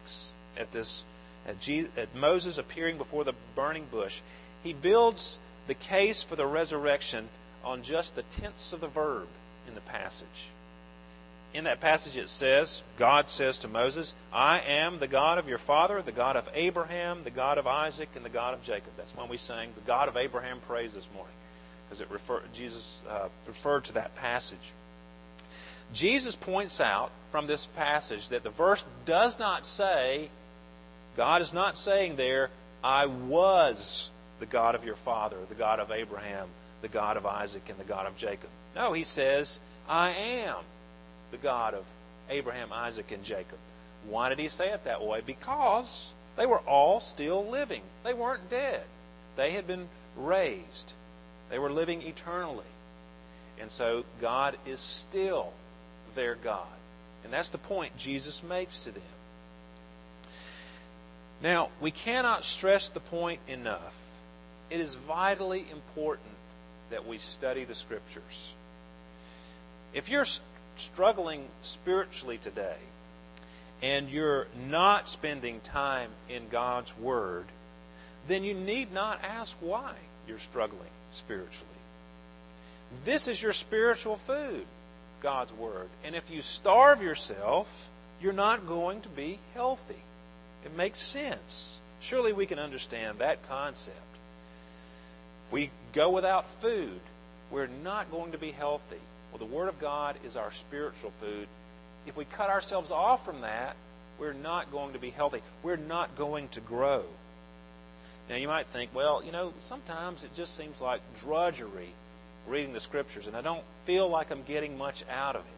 at 0.59 0.73
this 0.73 1.03
at, 1.47 1.61
Jesus, 1.61 1.91
at 1.97 2.15
Moses 2.15 2.59
appearing 2.59 2.99
before 2.99 3.25
the 3.25 3.35
burning 3.55 3.87
bush. 3.91 4.15
He 4.63 4.73
builds 4.73 5.39
the 5.67 5.75
case 5.75 6.25
for 6.29 6.37
the 6.37 6.47
resurrection 6.47 7.29
on 7.65 7.83
just 7.83 8.15
the 8.15 8.25
tense 8.41 8.73
of 8.73 8.81
the 8.81 8.89
verb 8.89 9.29
in 9.67 9.75
the 9.75 9.81
passage. 9.81 10.51
In 11.55 11.65
that 11.65 11.81
passage, 11.81 12.17
it 12.17 12.31
says, 12.31 12.83
God 12.99 13.29
says 13.29 13.59
to 13.59 13.69
Moses, 13.69 14.15
I 14.33 14.61
am 14.61 15.01
the 15.01 15.07
God 15.07 15.37
of 15.39 15.47
your 15.47 15.59
father, 15.59 16.01
the 16.01 16.11
God 16.11 16.35
of 16.35 16.49
Abraham, 16.55 17.25
the 17.25 17.31
God 17.31 17.59
of 17.59 17.67
Isaac, 17.67 18.09
and 18.17 18.25
the 18.25 18.31
God 18.31 18.55
of 18.55 18.63
Jacob. 18.63 18.93
That's 18.97 19.15
when 19.15 19.29
we 19.29 19.37
sang 19.37 19.73
the 19.75 19.87
God 19.87 20.09
of 20.09 20.17
Abraham 20.17 20.61
praise 20.67 20.93
this 20.95 21.07
morning. 21.15 21.35
because 21.85 22.01
it 22.01 22.11
refer, 22.11 22.43
Jesus 22.55 22.83
uh, 23.09 23.29
referred 23.47 23.85
to 23.85 23.93
that 23.93 24.15
passage. 24.17 24.73
Jesus 25.93 26.35
points 26.37 26.81
out 26.81 27.11
from 27.31 27.47
this 27.47 27.67
passage 27.77 28.27
that 28.31 28.45
the 28.45 28.51
verse 28.51 28.83
does 29.05 29.39
not 29.39 29.67
say, 29.67 30.31
God 31.17 31.43
is 31.43 31.53
not 31.53 31.77
saying 31.77 32.17
there, 32.17 32.51
I 32.83 33.07
was 33.07 34.11
the 34.41 34.47
God 34.47 34.75
of 34.75 34.85
your 34.85 34.97
father, 35.05 35.37
the 35.49 35.55
God 35.55 35.79
of 35.79 35.91
Abraham, 35.91 36.49
the 36.81 36.89
God 36.89 37.17
of 37.17 37.27
Isaac, 37.27 37.63
and 37.69 37.79
the 37.79 37.85
God 37.85 38.07
of 38.07 38.17
Jacob. 38.17 38.51
No, 38.75 38.93
he 38.93 39.05
says, 39.05 39.59
I 39.89 40.11
am 40.11 40.57
the 41.31 41.37
God 41.37 41.75
of 41.75 41.85
Abraham, 42.31 42.73
Isaac, 42.73 43.11
and 43.13 43.25
Jacob. 43.25 43.59
Why 44.09 44.29
did 44.29 44.39
he 44.39 44.49
say 44.49 44.71
it 44.71 44.85
that 44.85 45.05
way? 45.05 45.21
Because 45.25 46.09
they 46.37 46.47
were 46.47 46.61
all 46.61 47.01
still 47.01 47.49
living. 47.49 47.83
They 48.05 48.15
weren't 48.15 48.51
dead. 48.51 48.83
They 49.37 49.53
had 49.53 49.67
been 49.67 49.89
raised. 50.17 50.93
They 51.51 51.59
were 51.59 51.71
living 51.71 52.03
eternally. 52.03 52.65
And 53.61 53.71
so 53.71 54.05
God 54.21 54.57
is 54.67 54.81
still 54.81 55.53
their 56.15 56.35
God. 56.35 56.67
And 57.25 57.33
that's 57.33 57.49
the 57.49 57.59
point 57.59 57.97
Jesus 57.97 58.43
makes 58.43 58.79
to 58.81 58.91
them. 58.91 59.03
Now, 61.43 61.71
we 61.81 61.91
cannot 61.91 62.45
stress 62.45 62.89
the 62.95 63.01
point 63.01 63.41
enough. 63.49 63.93
It 64.71 64.81
is 64.81 64.95
vitally 65.07 65.67
important 65.71 66.29
that 66.91 67.07
we 67.07 67.19
study 67.19 67.65
the 67.65 67.75
Scriptures. 67.75 68.23
If 69.93 70.09
you're 70.09 70.27
struggling 70.93 71.49
spiritually 71.63 72.39
today 72.43 72.77
and 73.83 74.09
you're 74.09 74.47
not 74.57 75.09
spending 75.09 75.61
time 75.61 76.11
in 76.29 76.49
God's 76.49 76.91
Word, 77.01 77.47
then 78.29 78.45
you 78.45 78.55
need 78.55 78.93
not 78.93 79.21
ask 79.23 79.53
why 79.61 79.95
you're 80.29 80.39
struggling 80.51 80.91
spiritually. 81.19 81.67
This 83.05 83.27
is 83.27 83.43
your 83.43 83.53
spiritual 83.53 84.21
food, 84.27 84.65
God's 85.21 85.53
Word. 85.53 85.89
And 86.05 86.15
if 86.15 86.31
you 86.31 86.43
starve 86.61 87.03
yourself, 87.03 87.67
you're 88.21 88.33
not 88.33 88.69
going 88.69 89.01
to 89.03 89.09
be 89.09 89.41
healthy. 89.55 90.03
It 90.65 90.77
makes 90.77 91.01
sense. 91.01 91.79
Surely 92.09 92.33
we 92.33 92.47
can 92.47 92.59
understand 92.59 93.19
that 93.19 93.47
concept. 93.49 93.97
We 95.53 95.71
go 95.95 96.11
without 96.11 96.47
food, 96.61 97.01
we're 97.51 97.67
not 97.67 98.11
going 98.11 98.33
to 98.33 98.39
be 98.39 98.53
healthy. 98.53 99.01
Well, 99.31 99.39
the 99.39 99.55
Word 99.55 99.69
of 99.69 99.79
God 99.79 100.17
is 100.25 100.37
our 100.37 100.51
spiritual 100.67 101.13
food. 101.21 101.49
If 102.07 102.17
we 102.17 102.25
cut 102.25 102.51
ourselves 102.51 102.91
off 102.91 103.25
from 103.25 103.43
that, 103.43 103.77
we're 104.19 104.33
not 104.33 104.71
going 104.71 104.95
to 104.95 104.99
be 104.99 105.11
healthy. 105.11 105.43
We're 105.63 105.77
not 105.77 106.17
going 106.17 106.49
to 106.51 106.61
grow. 106.61 107.05
Now, 108.29 108.37
you 108.37 108.49
might 108.49 108.67
think, 108.73 108.95
well, 108.95 109.23
you 109.23 109.33
know, 109.33 109.53
sometimes 109.69 110.23
it 110.23 110.31
just 110.37 110.57
seems 110.57 110.81
like 110.81 111.01
drudgery 111.23 111.95
reading 112.49 112.73
the 112.73 112.81
Scriptures, 112.81 113.27
and 113.27 113.37
I 113.37 113.43
don't 113.43 113.65
feel 113.87 114.09
like 114.11 114.31
I'm 114.31 114.45
getting 114.45 114.77
much 114.77 114.97
out 115.11 115.37
of 115.37 115.43
it. 115.43 115.49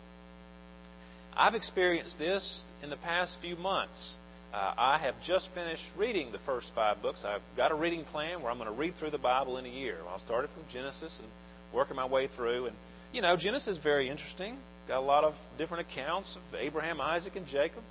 I've 1.37 1.55
experienced 1.55 2.19
this 2.19 2.63
in 2.83 2.91
the 2.91 2.97
past 2.97 3.37
few 3.41 3.57
months. 3.57 4.15
Uh, 4.53 4.73
I 4.77 4.99
have 4.99 5.15
just 5.27 5.49
finished 5.55 5.83
reading 5.97 6.31
the 6.33 6.39
first 6.47 6.69
five 6.75 7.03
books. 7.03 7.21
I've 7.25 7.43
got 7.57 7.73
a 7.73 7.75
reading 7.75 8.05
plan 8.05 8.43
where 8.43 8.51
I'm 8.51 8.59
going 8.59 8.71
to 8.71 8.77
read 8.77 8.97
through 8.99 9.11
the 9.11 9.19
Bible 9.19 9.59
in 9.59 9.67
a 9.67 9.71
year. 9.71 9.99
I'll 10.09 10.21
start 10.21 10.45
it 10.45 10.51
from 10.55 10.63
Genesis 10.73 11.13
and 11.19 11.29
working 11.73 11.97
my 11.97 12.07
way 12.07 12.29
through. 12.37 12.67
And, 12.67 12.77
you 13.13 13.23
know, 13.23 13.37
Genesis 13.37 13.77
is 13.77 13.83
very 13.83 14.09
interesting. 14.09 14.59
Got 14.87 14.99
a 14.99 15.01
lot 15.01 15.25
of 15.25 15.35
different 15.59 15.89
accounts 15.91 16.37
of 16.37 16.59
Abraham, 16.59 17.01
Isaac, 17.01 17.35
and 17.37 17.47
Jacob, 17.47 17.83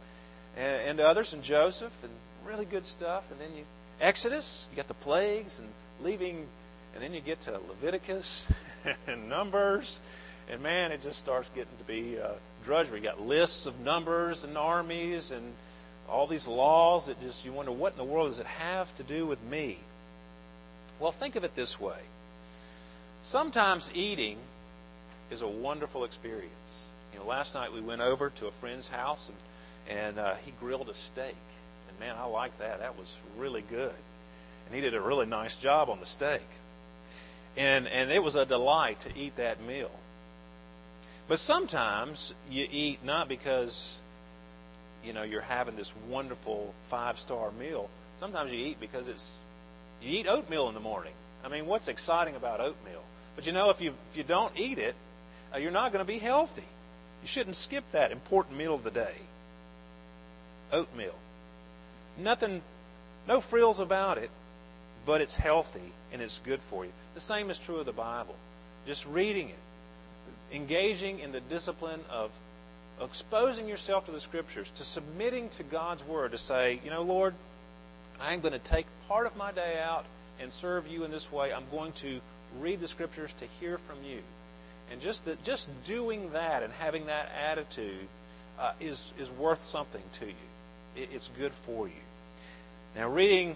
and, 0.56 0.90
and 0.90 1.00
others, 1.00 1.34
and 1.34 1.44
Joseph, 1.44 1.94
and 2.02 2.12
really 2.46 2.66
good 2.66 2.86
stuff. 2.86 3.24
And 3.32 3.42
then 3.42 3.58
you 3.58 3.64
Exodus, 4.02 4.66
you 4.70 4.76
got 4.76 4.88
the 4.88 4.94
plagues 4.96 5.54
and 5.58 5.70
leaving, 6.02 6.46
and 6.94 7.04
then 7.04 7.14
you 7.14 7.22
get 7.22 7.42
to 7.44 7.60
Leviticus 7.70 8.44
and 9.08 9.30
Numbers, 9.30 10.00
and 10.52 10.62
man, 10.62 10.92
it 10.92 11.02
just 11.02 11.20
starts 11.20 11.48
getting 11.56 11.78
to 11.78 11.84
be 11.86 12.18
uh, 12.20 12.34
drudgery. 12.66 13.00
You 13.00 13.06
got 13.06 13.22
lists 13.22 13.66
of 13.66 13.80
numbers 13.80 14.44
and 14.44 14.58
armies 14.58 15.32
and 15.32 15.54
all 16.14 16.28
these 16.28 16.46
laws 16.48 17.08
that 17.08 17.20
just 17.22 17.44
you 17.44 17.52
wonder 17.52 17.72
what 17.72 17.94
in 17.94 17.98
the 17.98 18.04
world 18.04 18.32
does 18.32 18.40
it 18.40 18.46
have 18.46 18.88
to 18.98 19.04
do 19.04 19.26
with 19.26 19.42
me? 19.42 19.80
Well, 21.00 21.14
think 21.20 21.36
of 21.36 21.44
it 21.44 21.56
this 21.56 21.80
way. 21.80 22.00
Sometimes 23.32 23.84
eating 23.94 24.38
is 25.32 25.42
a 25.42 25.48
wonderful 25.48 26.06
experience. 26.06 26.54
You 27.12 27.20
know, 27.20 27.26
last 27.26 27.54
night 27.54 27.74
we 27.74 27.82
went 27.82 28.02
over 28.02 28.30
to 28.30 28.48
a 28.48 28.52
friend's 28.60 28.88
house 28.88 29.26
and 29.28 29.38
and 29.90 30.18
uh, 30.18 30.36
he 30.46 30.52
grilled 30.52 30.90
a 30.90 30.94
steak, 31.12 31.36
and 31.90 32.00
man, 32.00 32.16
I 32.16 32.26
like 32.26 32.58
that. 32.60 32.80
That 32.80 32.98
was 32.98 33.08
really 33.38 33.62
good, 33.62 33.96
and 34.66 34.76
he 34.76 34.82
did 34.82 34.94
a 34.94 35.02
really 35.02 35.26
nice 35.26 35.56
job 35.62 35.90
on 35.90 36.00
the 36.00 36.06
steak, 36.06 36.46
and 37.58 37.88
and 37.88 38.12
it 38.12 38.24
was 38.24 38.36
a 38.36 38.46
delight 38.46 39.02
to 39.02 39.18
eat 39.18 39.36
that 39.38 39.62
meal. 39.62 39.92
But 41.28 41.40
sometimes 41.40 42.34
you 42.50 42.66
eat 42.70 43.04
not 43.04 43.28
because 43.28 43.74
you 45.04 45.14
know 45.14 45.24
you're 45.24 45.42
having 45.42 45.76
this 45.76 45.92
wonderful 46.10 46.74
five 46.90 47.18
star 47.20 47.52
meal. 47.52 47.90
Sometimes 48.20 48.52
you 48.52 48.60
eat 48.60 48.80
because 48.80 49.08
it's 49.08 49.24
you 50.02 50.20
eat 50.20 50.28
oatmeal 50.28 50.68
in 50.68 50.74
the 50.74 50.80
morning. 50.80 51.14
I 51.44 51.50
mean, 51.50 51.66
what's 51.66 51.88
exciting 51.88 52.36
about 52.36 52.60
oatmeal? 52.60 53.04
But 53.36 53.46
you 53.46 53.52
know, 53.52 53.70
if 53.70 53.82
you 53.82 53.92
if 54.12 54.18
you 54.18 54.24
don't 54.24 54.58
eat 54.58 54.78
it, 54.78 54.96
uh, 55.54 55.58
you're 55.58 55.72
not 55.72 55.92
going 55.92 56.06
to 56.06 56.12
be 56.12 56.20
healthy. 56.20 56.66
You 57.24 57.30
shouldn't 57.32 57.56
skip 57.58 57.84
that 57.94 58.12
important 58.12 58.58
meal 58.58 58.76
of 58.76 58.84
the 58.84 58.92
day. 58.92 59.16
Oatmeal. 60.72 61.16
Nothing, 62.18 62.62
no 63.28 63.42
frills 63.50 63.80
about 63.80 64.18
it, 64.18 64.30
but 65.06 65.22
it's 65.22 65.36
healthy 65.36 65.94
and 66.12 66.22
it's 66.22 66.40
good 66.46 66.60
for 66.70 66.86
you. 66.86 66.92
The 67.16 67.22
same 67.22 67.50
is 67.50 67.58
true 67.66 67.78
of 67.78 67.86
the 67.86 67.94
Bible. 67.94 68.36
Just 68.86 69.06
reading 69.06 69.50
it, 69.50 70.56
engaging 70.56 71.20
in 71.20 71.32
the 71.32 71.40
discipline 71.40 72.02
of 72.10 72.32
exposing 73.02 73.68
yourself 73.68 74.06
to 74.06 74.12
the 74.12 74.22
Scriptures, 74.22 74.68
to 74.78 74.86
submitting 74.86 75.50
to 75.58 75.64
God's 75.64 76.04
Word, 76.04 76.32
to 76.32 76.38
say, 76.38 76.80
you 76.84 76.90
know, 76.90 77.02
Lord, 77.02 77.34
I'm 78.20 78.42
going 78.42 78.54
to 78.54 78.70
take 78.70 78.86
part 79.08 79.28
of 79.28 79.36
my 79.36 79.52
day 79.52 79.82
out 79.84 80.06
and 80.40 80.52
serve 80.62 80.88
you 80.88 81.04
in 81.04 81.12
this 81.12 81.26
way. 81.32 81.52
I'm 81.52 81.70
going 81.72 81.94
to 82.02 82.20
read 82.60 82.80
the 82.82 82.88
Scriptures 82.88 83.32
to 83.40 83.48
hear 83.60 83.80
from 83.88 84.04
you. 84.04 84.22
And 84.92 85.02
just 85.02 85.22
just 85.46 85.68
doing 85.88 86.34
that 86.34 86.62
and 86.62 86.72
having 86.74 87.08
that 87.08 87.30
attitude 87.32 88.08
uh, 88.60 88.74
is 88.80 89.00
is 89.18 89.30
worth 89.40 89.60
something 89.72 90.04
to 90.20 90.28
you. 90.28 90.46
It, 90.96 91.10
it's 91.12 91.30
good 91.38 91.54
for 91.66 91.88
you. 91.88 92.04
Now, 92.96 93.10
reading, 93.10 93.56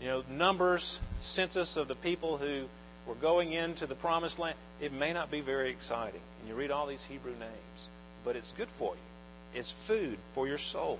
you 0.00 0.06
know, 0.06 0.22
numbers, 0.30 1.00
census 1.34 1.76
of 1.76 1.88
the 1.88 1.96
people 1.96 2.38
who 2.38 2.66
were 3.06 3.16
going 3.16 3.52
into 3.52 3.86
the 3.86 3.96
promised 3.96 4.38
land, 4.38 4.56
it 4.80 4.92
may 4.92 5.12
not 5.12 5.30
be 5.30 5.40
very 5.40 5.70
exciting. 5.72 6.20
And 6.38 6.48
you 6.48 6.54
read 6.54 6.70
all 6.70 6.86
these 6.86 7.02
Hebrew 7.08 7.32
names 7.32 7.88
but 8.24 8.36
it's 8.36 8.52
good 8.56 8.68
for 8.78 8.94
you. 8.94 9.58
It's 9.58 9.72
food 9.86 10.18
for 10.34 10.46
your 10.46 10.58
soul, 10.58 10.98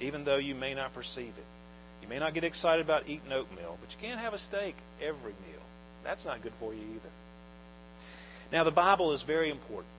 even 0.00 0.24
though 0.24 0.36
you 0.36 0.54
may 0.54 0.74
not 0.74 0.94
perceive 0.94 1.34
it. 1.36 1.46
You 2.02 2.08
may 2.08 2.18
not 2.18 2.34
get 2.34 2.44
excited 2.44 2.84
about 2.84 3.08
eating 3.08 3.32
oatmeal, 3.32 3.78
but 3.80 3.90
you 3.90 3.96
can't 4.00 4.20
have 4.20 4.34
a 4.34 4.38
steak 4.38 4.76
every 5.00 5.32
meal. 5.32 5.62
That's 6.04 6.24
not 6.24 6.42
good 6.42 6.52
for 6.60 6.74
you 6.74 6.82
either. 6.82 7.10
Now, 8.52 8.62
the 8.64 8.70
Bible 8.70 9.12
is 9.12 9.22
very 9.22 9.50
important. 9.50 9.92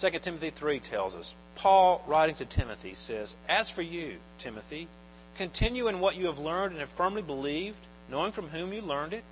2 0.00 0.10
Timothy 0.22 0.50
3 0.50 0.80
tells 0.80 1.14
us 1.14 1.32
Paul, 1.56 2.04
writing 2.06 2.36
to 2.36 2.44
Timothy, 2.44 2.94
says, 2.94 3.34
As 3.48 3.70
for 3.70 3.80
you, 3.80 4.18
Timothy, 4.38 4.88
continue 5.38 5.88
in 5.88 6.00
what 6.00 6.16
you 6.16 6.26
have 6.26 6.38
learned 6.38 6.72
and 6.72 6.80
have 6.80 6.90
firmly 6.96 7.22
believed, 7.22 7.78
knowing 8.10 8.32
from 8.32 8.48
whom 8.48 8.74
you 8.74 8.82
learned 8.82 9.14
it, 9.14 9.24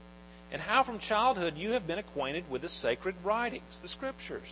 and 0.51 0.63
how 0.63 0.83
from 0.83 0.99
childhood 0.99 1.59
you 1.59 1.73
have 1.73 1.87
been 1.87 1.99
acquainted 1.99 2.51
with 2.51 2.63
the 2.63 2.69
sacred 2.69 3.15
writings, 3.23 3.79
the 3.83 3.89
Scriptures 3.89 4.49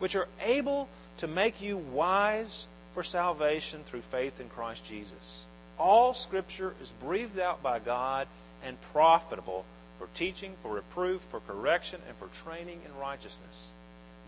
which 0.00 0.16
are 0.16 0.26
able 0.42 0.88
to 1.20 1.28
make 1.28 1.60
you 1.60 1.76
wise 1.76 2.66
for 2.92 3.04
salvation 3.04 3.82
through 3.88 4.02
faith 4.10 4.32
in 4.40 4.48
Christ 4.48 4.80
Jesus. 4.88 5.44
All 5.78 6.14
Scripture 6.14 6.74
is 6.82 6.88
breathed 7.02 7.38
out 7.38 7.62
by 7.62 7.78
God 7.78 8.26
and 8.64 8.76
profitable 8.92 9.64
for 9.98 10.08
teaching, 10.18 10.54
for 10.62 10.74
reproof, 10.74 11.20
for 11.30 11.40
correction, 11.40 12.00
and 12.08 12.16
for 12.18 12.28
training 12.44 12.80
in 12.84 12.98
righteousness, 12.98 13.70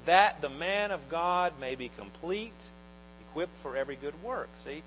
that 0.07 0.41
the 0.41 0.49
man 0.49 0.91
of 0.91 1.00
God 1.11 1.55
may 1.59 1.75
be 1.75 1.91
complete, 1.99 2.52
equipped 3.29 3.52
for 3.62 3.76
every 3.76 3.97
good 3.97 4.14
work. 4.23 4.50
See, 4.64 4.83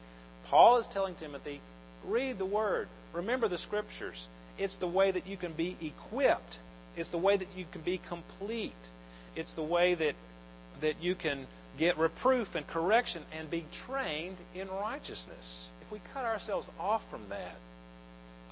Paul 0.50 0.80
is 0.80 0.88
telling 0.94 1.15
Timothy, 1.15 1.60
read 2.06 2.38
the 2.38 2.46
Word, 2.46 2.88
remember 3.13 3.50
the 3.50 3.58
Scriptures. 3.58 4.27
It's 4.58 4.75
the 4.80 4.88
way 4.88 5.12
that 5.12 5.27
you 5.27 5.38
can 5.38 5.54
be 5.54 5.75
equipped, 5.82 6.58
it's 6.96 7.10
the 7.10 7.18
way 7.18 7.36
that 7.36 7.50
you 7.56 7.65
can 7.72 7.82
be 7.82 8.00
complete, 8.08 8.74
it's 9.36 9.51
the 9.56 9.63
way 9.63 9.96
that 9.96 10.13
that 10.82 11.01
you 11.01 11.15
can 11.15 11.48
get 11.77 11.98
reproof 11.98 12.55
and 12.55 12.67
correction 12.67 13.24
and 13.32 13.50
be 13.50 13.65
trained 13.86 14.38
in 14.53 14.67
righteousness. 14.70 15.70
If 15.82 15.91
we 15.91 16.01
cut 16.13 16.25
ourselves 16.25 16.67
off 16.79 17.01
from 17.10 17.29
that, 17.29 17.55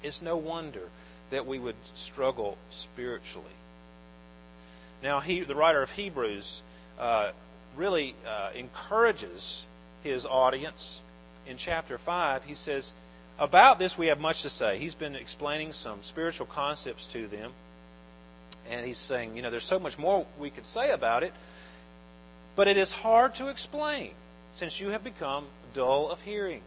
it's 0.02 0.20
no 0.20 0.36
wonder 0.36 0.88
that 1.30 1.46
we 1.46 1.58
would 1.58 1.76
struggle 2.10 2.58
spiritually. 2.70 3.56
Now, 5.02 5.20
he, 5.20 5.42
the 5.44 5.54
writer 5.54 5.82
of 5.82 5.90
Hebrews 5.90 6.62
uh, 6.98 7.32
really 7.76 8.14
uh, 8.26 8.50
encourages 8.54 9.64
his 10.02 10.24
audience 10.24 11.00
in 11.46 11.58
chapter 11.58 11.98
5. 11.98 12.44
He 12.44 12.54
says, 12.54 12.92
About 13.38 13.78
this 13.78 13.98
we 13.98 14.06
have 14.06 14.18
much 14.18 14.42
to 14.42 14.50
say. 14.50 14.78
He's 14.78 14.94
been 14.94 15.14
explaining 15.14 15.72
some 15.72 16.00
spiritual 16.08 16.46
concepts 16.46 17.06
to 17.12 17.26
them. 17.26 17.52
And 18.70 18.86
he's 18.86 18.98
saying, 18.98 19.36
you 19.36 19.42
know, 19.42 19.50
there's 19.50 19.68
so 19.68 19.78
much 19.78 19.98
more 19.98 20.26
we 20.38 20.50
could 20.50 20.64
say 20.64 20.90
about 20.90 21.22
it, 21.22 21.34
but 22.56 22.68
it 22.68 22.76
is 22.76 22.90
hard 22.90 23.34
to 23.36 23.48
explain 23.48 24.12
since 24.56 24.78
you 24.78 24.88
have 24.88 25.04
become 25.04 25.46
dull 25.74 26.10
of 26.10 26.20
hearing. 26.20 26.62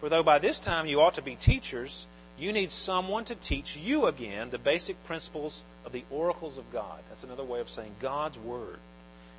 For 0.00 0.08
though 0.08 0.22
by 0.22 0.38
this 0.38 0.58
time 0.58 0.86
you 0.86 1.00
ought 1.00 1.14
to 1.14 1.22
be 1.22 1.36
teachers, 1.36 2.06
you 2.38 2.52
need 2.52 2.70
someone 2.70 3.26
to 3.26 3.34
teach 3.34 3.76
you 3.76 4.06
again 4.06 4.50
the 4.50 4.58
basic 4.58 5.04
principles 5.04 5.62
of 5.84 5.92
the 5.92 6.04
oracles 6.10 6.56
of 6.56 6.72
God. 6.72 7.00
That's 7.08 7.22
another 7.22 7.44
way 7.44 7.60
of 7.60 7.68
saying 7.68 7.96
God's 8.00 8.38
Word. 8.38 8.78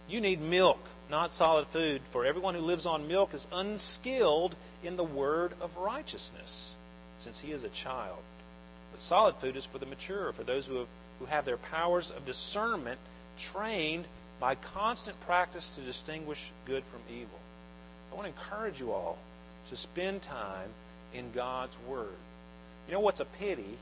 You 0.08 0.22
need 0.22 0.42
milk, 0.42 0.80
not 1.10 1.32
solid 1.32 1.68
food, 1.72 2.02
for 2.12 2.26
everyone 2.26 2.54
who 2.54 2.62
lives 2.62 2.86
on 2.86 3.08
milk 3.08 3.34
is 3.34 3.48
unskilled 3.52 4.56
in 4.84 4.98
the 4.98 5.04
word 5.04 5.54
of 5.62 5.78
righteousness, 5.78 6.74
since 7.24 7.40
he 7.40 7.52
is 7.52 7.64
a 7.64 7.70
child. 7.70 8.20
But 8.92 9.02
solid 9.02 9.36
food 9.40 9.56
is 9.56 9.66
for 9.72 9.80
the 9.80 9.86
mature, 9.86 10.34
for 10.34 10.44
those 10.44 10.66
who 10.66 10.80
have, 10.80 10.88
who 11.20 11.26
have 11.26 11.46
their 11.46 11.58
powers 11.58 12.12
of 12.16 12.26
discernment 12.26 13.00
trained 13.54 14.08
by 14.42 14.56
constant 14.56 15.16
practice 15.22 15.70
to 15.76 15.82
distinguish 15.84 16.40
good 16.66 16.84
from 16.92 17.02
evil. 17.16 17.40
I 18.12 18.16
want 18.16 18.28
to 18.28 18.42
encourage 18.42 18.80
you 18.80 18.92
all 18.92 19.20
to 19.70 19.78
spend 19.78 20.24
time 20.24 20.70
in 21.14 21.32
God's 21.32 21.76
Word. 21.88 22.18
You 22.88 22.94
know 22.94 23.00
what's 23.00 23.20
a 23.20 23.28
pity 23.40 23.78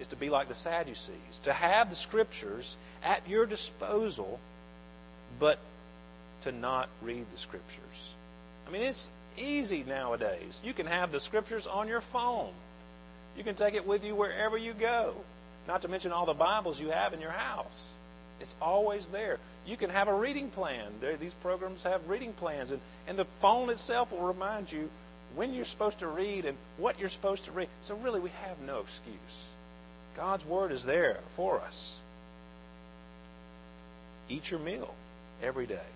is 0.00 0.08
to 0.08 0.16
be 0.16 0.30
like 0.30 0.48
the 0.48 0.54
Sadducees, 0.54 1.40
to 1.44 1.52
have 1.52 1.90
the 1.90 1.96
Scriptures 1.96 2.76
at 3.02 3.28
your 3.28 3.44
disposal, 3.44 4.40
but 5.38 5.58
to 6.42 6.52
not 6.52 6.88
read 7.02 7.26
the 7.32 7.38
Scriptures. 7.40 8.14
I 8.66 8.70
mean, 8.70 8.82
it's 8.82 9.08
easy 9.36 9.84
nowadays. 9.84 10.54
You 10.64 10.72
can 10.72 10.86
have 10.86 11.12
the 11.12 11.20
Scriptures 11.20 11.66
on 11.70 11.86
your 11.86 12.02
phone. 12.12 12.54
You 13.36 13.44
can 13.44 13.56
take 13.56 13.74
it 13.74 13.86
with 13.86 14.02
you 14.02 14.14
wherever 14.14 14.56
you 14.56 14.72
go. 14.72 15.14
Not 15.66 15.82
to 15.82 15.88
mention 15.88 16.12
all 16.12 16.24
the 16.24 16.32
Bibles 16.32 16.80
you 16.80 16.88
have 16.88 17.12
in 17.12 17.20
your 17.20 17.30
house. 17.30 17.78
It's 18.40 18.54
always 18.60 19.04
there. 19.12 19.38
You 19.66 19.76
can 19.76 19.90
have 19.90 20.08
a 20.08 20.14
reading 20.14 20.50
plan. 20.50 20.92
These 21.20 21.34
programs 21.42 21.82
have 21.82 22.08
reading 22.08 22.32
plans, 22.32 22.70
and, 22.70 22.80
and 23.06 23.18
the 23.18 23.26
phone 23.40 23.70
itself 23.70 24.10
will 24.10 24.22
remind 24.22 24.70
you 24.70 24.88
when 25.34 25.52
you're 25.52 25.66
supposed 25.66 25.98
to 25.98 26.08
read 26.08 26.44
and 26.44 26.56
what 26.78 26.98
you're 26.98 27.10
supposed 27.10 27.44
to 27.44 27.52
read. 27.52 27.68
So, 27.86 27.94
really, 27.96 28.20
we 28.20 28.30
have 28.30 28.58
no 28.60 28.80
excuse. 28.80 29.18
God's 30.16 30.44
Word 30.44 30.72
is 30.72 30.82
there 30.84 31.20
for 31.36 31.60
us. 31.60 31.74
Eat 34.28 34.50
your 34.50 34.60
meal 34.60 34.94
every 35.42 35.66
day. 35.66 35.86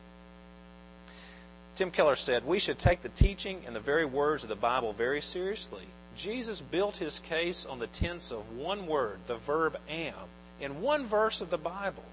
Tim 1.76 1.90
Keller 1.90 2.16
said, 2.16 2.44
We 2.44 2.58
should 2.58 2.78
take 2.78 3.02
the 3.02 3.08
teaching 3.08 3.62
and 3.66 3.74
the 3.74 3.80
very 3.80 4.04
words 4.04 4.42
of 4.42 4.48
the 4.48 4.54
Bible 4.54 4.92
very 4.92 5.20
seriously. 5.20 5.86
Jesus 6.16 6.60
built 6.70 6.96
his 6.96 7.18
case 7.28 7.66
on 7.68 7.78
the 7.78 7.86
tense 7.86 8.30
of 8.30 8.54
one 8.54 8.86
word, 8.86 9.18
the 9.26 9.38
verb 9.38 9.76
am, 9.88 10.28
in 10.60 10.82
one 10.82 11.08
verse 11.08 11.40
of 11.40 11.50
the 11.50 11.58
Bible. 11.58 12.04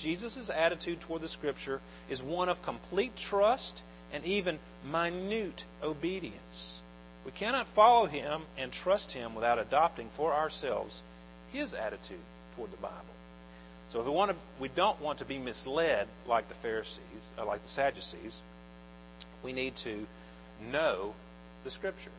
Jesus' 0.00 0.50
attitude 0.54 1.00
toward 1.00 1.22
the 1.22 1.28
Scripture 1.28 1.80
is 2.08 2.22
one 2.22 2.48
of 2.48 2.62
complete 2.62 3.12
trust 3.16 3.82
and 4.12 4.24
even 4.24 4.58
minute 4.84 5.64
obedience. 5.82 6.80
We 7.24 7.32
cannot 7.32 7.66
follow 7.74 8.06
him 8.06 8.42
and 8.58 8.72
trust 8.72 9.12
him 9.12 9.34
without 9.34 9.58
adopting 9.58 10.10
for 10.16 10.32
ourselves 10.32 11.02
his 11.52 11.72
attitude 11.72 12.20
toward 12.56 12.72
the 12.72 12.76
Bible. 12.76 13.14
So 13.92 14.00
if 14.00 14.06
we 14.06 14.12
want 14.12 14.32
to, 14.32 14.36
we 14.60 14.68
don't 14.68 15.00
want 15.00 15.20
to 15.20 15.24
be 15.24 15.38
misled 15.38 16.08
like 16.26 16.48
the 16.48 16.54
Pharisees, 16.62 16.98
uh, 17.38 17.46
like 17.46 17.62
the 17.62 17.70
Sadducees. 17.70 18.34
We 19.42 19.52
need 19.52 19.74
to 19.84 20.06
know 20.70 21.14
the 21.64 21.70
Scriptures. 21.70 22.12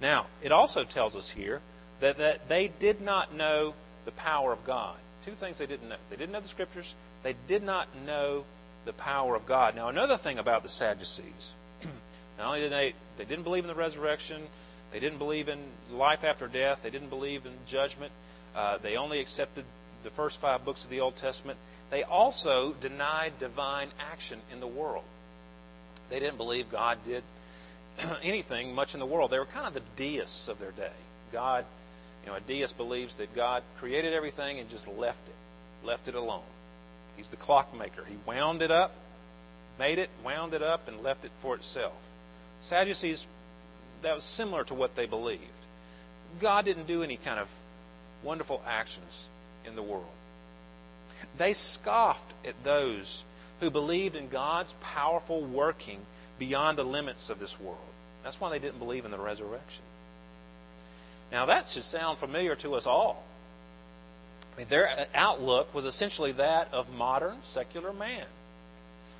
Now, 0.00 0.26
it 0.42 0.52
also 0.52 0.84
tells 0.84 1.16
us 1.16 1.28
here 1.34 1.60
that, 2.00 2.18
that 2.18 2.48
they 2.48 2.70
did 2.80 3.00
not 3.00 3.34
know 3.34 3.74
the 4.04 4.12
power 4.12 4.52
of 4.52 4.64
God. 4.64 4.96
Two 5.24 5.34
things 5.40 5.58
they 5.58 5.66
didn't 5.66 5.88
know. 5.88 5.96
They 6.10 6.16
didn't 6.16 6.32
know 6.32 6.40
the 6.40 6.48
Scriptures. 6.48 6.86
They 7.22 7.34
did 7.46 7.62
not 7.62 7.88
know 8.04 8.44
the 8.84 8.92
power 8.92 9.36
of 9.36 9.46
God. 9.46 9.74
Now, 9.74 9.88
another 9.88 10.18
thing 10.18 10.38
about 10.38 10.62
the 10.62 10.68
Sadducees, 10.68 11.52
not 12.38 12.46
only 12.46 12.60
did 12.60 12.72
they 12.72 12.94
they 13.18 13.24
didn't 13.24 13.44
believe 13.44 13.64
in 13.64 13.68
the 13.68 13.74
resurrection, 13.74 14.46
they 14.92 15.00
didn't 15.00 15.18
believe 15.18 15.48
in 15.48 15.58
life 15.90 16.24
after 16.24 16.46
death, 16.46 16.78
they 16.82 16.90
didn't 16.90 17.10
believe 17.10 17.44
in 17.44 17.52
judgment. 17.70 18.12
Uh, 18.54 18.78
they 18.82 18.96
only 18.96 19.20
accepted 19.20 19.64
the 20.04 20.10
first 20.10 20.38
five 20.40 20.64
books 20.64 20.82
of 20.84 20.90
the 20.90 21.00
Old 21.00 21.16
Testament. 21.16 21.58
They 21.90 22.02
also 22.02 22.74
denied 22.80 23.34
divine 23.38 23.90
action 23.98 24.40
in 24.52 24.60
the 24.60 24.66
world. 24.66 25.04
They 26.10 26.18
didn't 26.18 26.36
believe 26.36 26.70
God 26.70 26.98
did 27.06 27.24
anything 28.22 28.74
much 28.74 28.94
in 28.94 29.00
the 29.00 29.06
world. 29.06 29.30
They 29.30 29.38
were 29.38 29.46
kind 29.46 29.66
of 29.66 29.74
the 29.74 29.88
deists 29.96 30.48
of 30.48 30.58
their 30.58 30.72
day. 30.72 30.92
God, 31.32 31.66
you 32.24 32.30
know, 32.30 32.36
a 32.36 32.40
deist 32.40 32.76
believes 32.76 33.14
that 33.18 33.34
God 33.34 33.62
created 33.78 34.12
everything 34.12 34.58
and 34.58 34.68
just 34.68 34.86
left 34.86 35.18
it, 35.26 35.86
left 35.86 36.08
it 36.08 36.14
alone. 36.14 36.44
He's 37.16 37.28
the 37.28 37.36
clockmaker. 37.36 38.04
He 38.04 38.16
wound 38.26 38.62
it 38.62 38.70
up, 38.70 38.92
made 39.78 39.98
it, 39.98 40.10
wound 40.24 40.54
it 40.54 40.62
up, 40.62 40.88
and 40.88 41.02
left 41.02 41.24
it 41.24 41.32
for 41.42 41.56
itself. 41.56 41.94
Sadducees, 42.68 43.24
that 44.02 44.14
was 44.14 44.24
similar 44.24 44.64
to 44.64 44.74
what 44.74 44.94
they 44.96 45.06
believed. 45.06 45.42
God 46.40 46.64
didn't 46.64 46.86
do 46.86 47.02
any 47.02 47.16
kind 47.16 47.40
of 47.40 47.48
wonderful 48.22 48.62
actions 48.66 49.12
in 49.66 49.74
the 49.76 49.82
world. 49.82 50.04
They 51.38 51.54
scoffed 51.54 52.32
at 52.46 52.54
those 52.64 53.22
who 53.60 53.70
believed 53.70 54.14
in 54.14 54.28
God's 54.28 54.72
powerful 54.80 55.44
working 55.44 56.00
beyond 56.38 56.78
the 56.78 56.84
limits 56.84 57.28
of 57.30 57.40
this 57.40 57.54
world. 57.60 57.78
That's 58.22 58.38
why 58.40 58.50
they 58.50 58.58
didn't 58.58 58.78
believe 58.78 59.04
in 59.04 59.10
the 59.10 59.18
resurrection. 59.18 59.82
Now, 61.30 61.46
that 61.46 61.68
should 61.68 61.84
sound 61.84 62.18
familiar 62.18 62.56
to 62.56 62.74
us 62.74 62.86
all. 62.86 63.22
I 64.54 64.58
mean, 64.58 64.68
their 64.70 65.06
outlook 65.14 65.74
was 65.74 65.84
essentially 65.84 66.32
that 66.32 66.72
of 66.72 66.88
modern 66.88 67.38
secular 67.52 67.92
man 67.92 68.26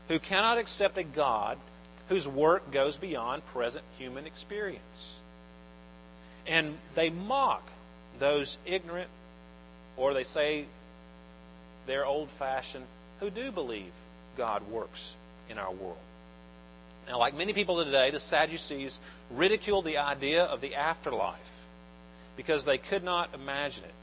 who 0.08 0.18
cannot 0.18 0.58
accept 0.58 0.96
a 0.98 1.04
God 1.04 1.58
whose 2.08 2.26
work 2.26 2.72
goes 2.72 2.96
beyond 2.96 3.46
present 3.52 3.84
human 3.98 4.26
experience. 4.26 4.82
And 6.46 6.78
they 6.96 7.10
mock 7.10 7.62
those 8.18 8.56
ignorant, 8.64 9.10
or 9.96 10.14
they 10.14 10.24
say 10.24 10.64
they're 11.86 12.06
old 12.06 12.30
fashioned, 12.38 12.86
who 13.20 13.28
do 13.28 13.52
believe 13.52 13.92
God 14.36 14.68
works 14.70 15.00
in 15.50 15.58
our 15.58 15.72
world. 15.72 15.98
Now, 17.06 17.18
like 17.18 17.34
many 17.34 17.52
people 17.52 17.84
today, 17.84 18.10
the 18.10 18.20
Sadducees 18.20 18.98
ridiculed 19.30 19.84
the 19.84 19.98
idea 19.98 20.42
of 20.42 20.60
the 20.60 20.74
afterlife 20.74 21.38
because 22.38 22.64
they 22.64 22.78
could 22.78 23.02
not 23.02 23.34
imagine 23.34 23.82
it. 23.82 23.94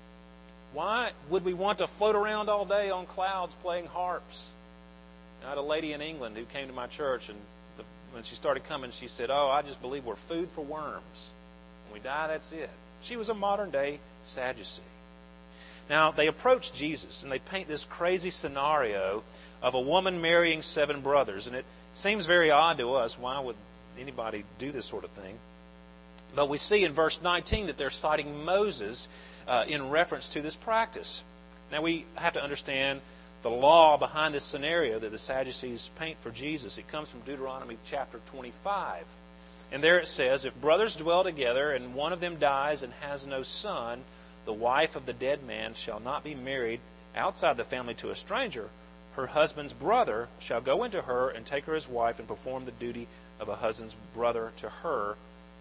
Why 0.74 1.12
would 1.30 1.46
we 1.46 1.54
want 1.54 1.80
to 1.80 1.88
float 1.98 2.16
around 2.16 2.50
all 2.50 2.66
day 2.66 2.90
on 2.90 3.06
clouds 3.08 3.54
playing 3.64 3.86
harps? 3.86 4.36
I 5.44 5.50
had 5.50 5.58
a 5.58 5.62
lady 5.62 5.94
in 5.94 6.02
England 6.02 6.36
who 6.36 6.44
came 6.44 6.68
to 6.68 6.74
my 6.74 6.88
church, 6.88 7.22
and 7.30 7.38
the, 7.78 7.84
when 8.12 8.26
she 8.26 8.36
started 8.36 8.66
coming, 8.66 8.92
she 9.00 9.08
said, 9.08 9.30
Oh, 9.32 9.50
I 9.50 9.62
just 9.62 9.82
believe 9.82 10.04
we're 10.04 10.18
food 10.28 10.50
for 10.54 10.66
worms. 10.66 11.32
When 11.86 11.94
we 11.94 12.04
die, 12.04 12.28
that's 12.28 12.52
it. 12.52 12.70
She 13.08 13.16
was 13.16 13.30
a 13.30 13.34
modern 13.34 13.72
day 13.72 14.02
Sadducee. 14.34 14.82
Now, 15.90 16.12
they 16.12 16.28
approach 16.28 16.74
Jesus 16.74 17.22
and 17.24 17.32
they 17.32 17.40
paint 17.40 17.70
this 17.70 17.86
crazy 17.90 18.32
scenario 18.32 19.24
of 19.62 19.76
a 19.76 19.80
woman 19.80 20.22
marrying 20.22 20.62
seven 20.62 21.02
brothers. 21.02 21.48
And 21.48 21.56
it 21.56 21.66
seems 21.94 22.26
very 22.26 22.52
odd 22.52 22.80
to 22.80 22.96
us. 22.96 23.16
Why 23.18 23.40
would 23.40 23.56
anybody 23.98 24.44
do 24.60 24.74
this 24.74 24.90
sort 24.90 25.06
of 25.06 25.12
thing? 25.12 25.38
But 26.36 26.50
we 26.50 26.58
see 26.58 26.84
in 26.84 26.94
verse 26.94 27.18
19 27.24 27.68
that 27.68 27.78
they're 27.78 27.90
citing 27.90 28.44
Moses 28.44 29.08
uh, 29.48 29.64
in 29.68 29.90
reference 29.90 30.28
to 30.30 30.42
this 30.42 30.56
practice. 30.56 31.24
Now, 31.72 31.82
we 31.82 32.06
have 32.16 32.34
to 32.34 32.44
understand 32.44 33.02
the 33.42 33.50
law 33.50 33.98
behind 33.98 34.34
this 34.34 34.44
scenario 34.44 35.00
that 35.00 35.12
the 35.12 35.20
Sadducees 35.20 35.90
paint 35.98 36.18
for 36.22 36.32
Jesus. 36.32 36.78
It 36.78 36.88
comes 36.88 37.10
from 37.10 37.22
Deuteronomy 37.22 37.78
chapter 37.90 38.20
25. 38.32 39.06
And 39.72 39.84
there 39.84 40.00
it 40.00 40.08
says, 40.08 40.46
If 40.46 40.60
brothers 40.62 40.96
dwell 40.96 41.24
together 41.24 41.72
and 41.72 41.96
one 41.96 42.14
of 42.14 42.20
them 42.20 42.40
dies 42.40 42.82
and 42.82 42.94
has 43.02 43.26
no 43.26 43.44
son, 43.44 44.04
the 44.46 44.54
wife 44.54 44.96
of 44.96 45.06
the 45.06 45.14
dead 45.14 45.44
man 45.44 45.74
shall 45.76 46.00
not 46.00 46.24
be 46.24 46.36
married 46.36 46.80
outside 47.16 47.58
the 47.58 47.64
family 47.64 47.94
to 47.96 48.12
a 48.12 48.16
stranger. 48.16 48.70
Her 49.16 49.28
husband's 49.28 49.74
brother 49.74 50.28
shall 50.40 50.62
go 50.62 50.84
into 50.84 51.02
her 51.02 51.30
and 51.30 51.46
take 51.46 51.66
her 51.66 51.76
as 51.76 51.88
wife 51.88 52.20
and 52.20 52.28
perform 52.28 52.66
the 52.66 52.72
duty 52.72 53.08
of 53.40 53.48
a 53.48 53.56
husband's 53.56 53.96
brother 54.14 54.52
to 54.62 54.70
her. 54.70 55.16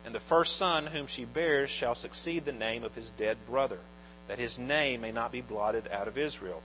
And 0.05 0.15
the 0.15 0.21
first 0.21 0.59
son 0.59 0.87
whom 0.87 1.07
she 1.07 1.25
bears 1.25 1.71
shall 1.71 1.95
succeed 1.95 2.45
the 2.45 2.53
name 2.53 2.85
of 2.85 2.95
his 2.95 3.11
dead 3.17 3.39
brother, 3.49 3.79
that 4.29 4.39
his 4.39 4.59
name 4.59 5.01
may 5.01 5.13
not 5.13 5.33
be 5.33 5.41
blotted 5.41 5.89
out 5.91 6.09
of 6.09 6.19
Israel. 6.19 6.63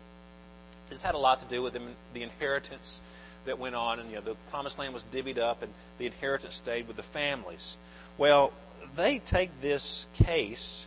This 0.89 1.01
had 1.01 1.15
a 1.15 1.19
lot 1.19 1.39
to 1.41 1.47
do 1.47 1.61
with 1.61 1.73
the 2.13 2.23
inheritance 2.23 2.99
that 3.45 3.59
went 3.59 3.75
on, 3.75 3.99
and 3.99 4.09
you 4.09 4.15
know 4.15 4.21
the 4.21 4.35
promised 4.49 4.77
land 4.77 4.93
was 4.93 5.03
divvied 5.13 5.37
up, 5.37 5.61
and 5.61 5.73
the 5.97 6.05
inheritance 6.05 6.55
stayed 6.55 6.87
with 6.87 6.97
the 6.97 7.03
families. 7.03 7.77
Well, 8.17 8.51
they 8.95 9.19
take 9.19 9.61
this 9.61 10.05
case, 10.15 10.85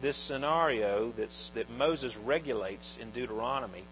this 0.00 0.16
scenario 0.16 1.12
that's, 1.16 1.50
that 1.54 1.70
Moses 1.70 2.16
regulates 2.16 2.98
in 3.00 3.10
Deuteronomy, 3.12 3.84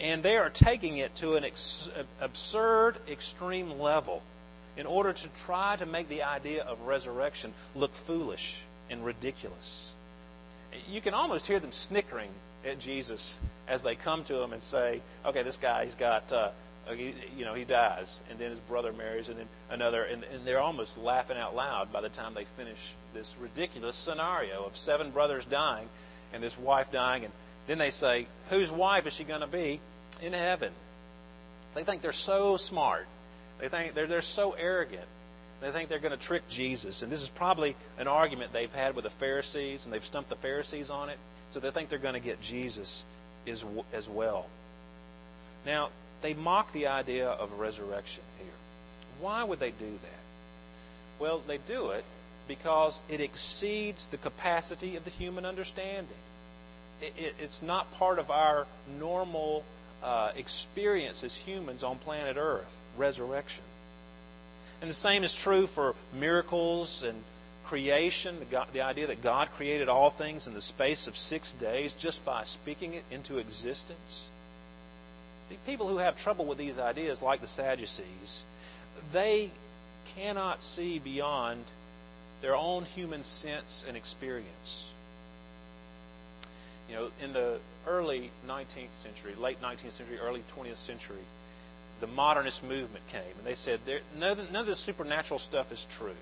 and 0.00 0.22
they 0.22 0.36
are 0.36 0.50
taking 0.50 0.98
it 0.98 1.16
to 1.16 1.34
an 1.34 1.44
ex- 1.44 1.88
absurd, 2.20 2.98
extreme 3.08 3.78
level 3.78 4.22
in 4.78 4.86
order 4.86 5.12
to 5.12 5.28
try 5.44 5.76
to 5.76 5.84
make 5.84 6.08
the 6.08 6.22
idea 6.22 6.62
of 6.62 6.80
resurrection 6.80 7.52
look 7.74 7.90
foolish 8.06 8.54
and 8.88 9.04
ridiculous. 9.04 9.92
You 10.88 11.02
can 11.02 11.12
almost 11.12 11.46
hear 11.46 11.60
them 11.60 11.72
snickering 11.88 12.30
at 12.64 12.78
Jesus 12.78 13.34
as 13.66 13.82
they 13.82 13.96
come 13.96 14.24
to 14.24 14.40
him 14.40 14.52
and 14.52 14.62
say, 14.70 15.02
"Okay, 15.26 15.42
this 15.42 15.58
guy, 15.60 15.84
he's 15.84 15.94
got." 15.96 16.32
Uh, 16.32 16.52
you 16.96 17.44
know, 17.44 17.52
he 17.52 17.64
dies, 17.64 18.22
and 18.30 18.38
then 18.38 18.50
his 18.50 18.60
brother 18.60 18.94
marries, 18.94 19.28
and 19.28 19.38
then 19.38 19.48
another, 19.68 20.04
and, 20.04 20.24
and 20.24 20.46
they're 20.46 20.60
almost 20.60 20.96
laughing 20.96 21.36
out 21.36 21.54
loud 21.54 21.92
by 21.92 22.00
the 22.00 22.08
time 22.08 22.32
they 22.32 22.46
finish 22.56 22.78
this 23.12 23.26
ridiculous 23.38 23.94
scenario 24.06 24.64
of 24.64 24.72
seven 24.74 25.10
brothers 25.10 25.44
dying 25.50 25.86
and 26.32 26.42
this 26.42 26.56
wife 26.58 26.86
dying, 26.90 27.24
and 27.24 27.32
then 27.66 27.76
they 27.76 27.90
say, 27.90 28.26
whose 28.48 28.70
wife 28.70 29.06
is 29.06 29.12
she 29.14 29.24
going 29.24 29.42
to 29.42 29.46
be 29.46 29.80
in 30.22 30.32
heaven? 30.32 30.72
They 31.74 31.84
think 31.84 32.00
they're 32.00 32.12
so 32.12 32.56
smart. 32.56 33.06
They 33.60 33.68
think 33.68 33.94
they're, 33.94 34.06
they're 34.06 34.22
so 34.22 34.52
arrogant. 34.52 35.06
They 35.60 35.72
think 35.72 35.88
they're 35.88 35.98
going 35.98 36.16
to 36.16 36.24
trick 36.24 36.42
Jesus. 36.50 37.02
And 37.02 37.10
this 37.10 37.20
is 37.20 37.28
probably 37.34 37.76
an 37.98 38.06
argument 38.06 38.52
they've 38.52 38.70
had 38.70 38.94
with 38.94 39.04
the 39.04 39.12
Pharisees, 39.18 39.80
and 39.84 39.92
they've 39.92 40.04
stumped 40.04 40.30
the 40.30 40.36
Pharisees 40.36 40.88
on 40.90 41.08
it. 41.08 41.18
So 41.52 41.60
they 41.60 41.70
think 41.70 41.90
they're 41.90 41.98
going 41.98 42.14
to 42.14 42.20
get 42.20 42.40
Jesus 42.42 43.02
as, 43.46 43.62
as 43.92 44.06
well. 44.08 44.46
Now, 45.66 45.90
they 46.22 46.34
mock 46.34 46.72
the 46.72 46.86
idea 46.86 47.28
of 47.28 47.52
resurrection 47.52 48.22
here. 48.38 48.52
Why 49.20 49.42
would 49.42 49.58
they 49.58 49.70
do 49.70 49.90
that? 49.90 51.20
Well, 51.20 51.42
they 51.46 51.58
do 51.58 51.90
it 51.90 52.04
because 52.46 52.98
it 53.08 53.20
exceeds 53.20 54.06
the 54.10 54.16
capacity 54.16 54.96
of 54.96 55.04
the 55.04 55.10
human 55.10 55.44
understanding. 55.44 56.16
It, 57.00 57.12
it, 57.16 57.34
it's 57.40 57.60
not 57.62 57.92
part 57.94 58.18
of 58.20 58.30
our 58.30 58.66
normal 58.98 59.64
uh, 60.02 60.30
experience 60.36 61.22
as 61.24 61.32
humans 61.44 61.82
on 61.82 61.98
planet 61.98 62.36
Earth 62.38 62.68
resurrection. 62.98 63.62
And 64.80 64.90
the 64.90 64.94
same 64.94 65.24
is 65.24 65.34
true 65.42 65.68
for 65.74 65.94
miracles 66.14 67.02
and 67.04 67.22
creation, 67.68 68.38
the, 68.38 68.44
God, 68.46 68.68
the 68.72 68.80
idea 68.80 69.06
that 69.08 69.22
God 69.22 69.48
created 69.56 69.88
all 69.88 70.10
things 70.10 70.46
in 70.46 70.54
the 70.54 70.62
space 70.62 71.06
of 71.06 71.16
six 71.16 71.52
days 71.60 71.94
just 72.00 72.24
by 72.24 72.44
speaking 72.44 72.94
it 72.94 73.04
into 73.10 73.38
existence. 73.38 74.22
See, 75.48 75.58
people 75.66 75.88
who 75.88 75.98
have 75.98 76.16
trouble 76.18 76.46
with 76.46 76.58
these 76.58 76.78
ideas, 76.78 77.20
like 77.22 77.40
the 77.40 77.48
Sadducees, 77.48 78.42
they 79.12 79.50
cannot 80.14 80.62
see 80.62 80.98
beyond 80.98 81.64
their 82.40 82.56
own 82.56 82.84
human 82.84 83.24
sense 83.24 83.84
and 83.86 83.96
experience. 83.96 84.84
You 86.88 86.94
know, 86.94 87.10
in 87.22 87.32
the 87.32 87.58
early 87.86 88.30
19th 88.46 88.94
century, 89.02 89.34
late 89.38 89.60
19th 89.60 89.96
century, 89.98 90.18
early 90.18 90.42
20th 90.56 90.86
century, 90.86 91.22
the 92.00 92.06
modernist 92.06 92.62
movement 92.62 93.04
came, 93.10 93.36
and 93.38 93.46
they 93.46 93.56
said 93.56 93.80
none 94.16 94.56
of 94.56 94.66
this 94.66 94.82
supernatural 94.84 95.40
stuff 95.40 95.66
is 95.72 95.84
true. 95.98 96.14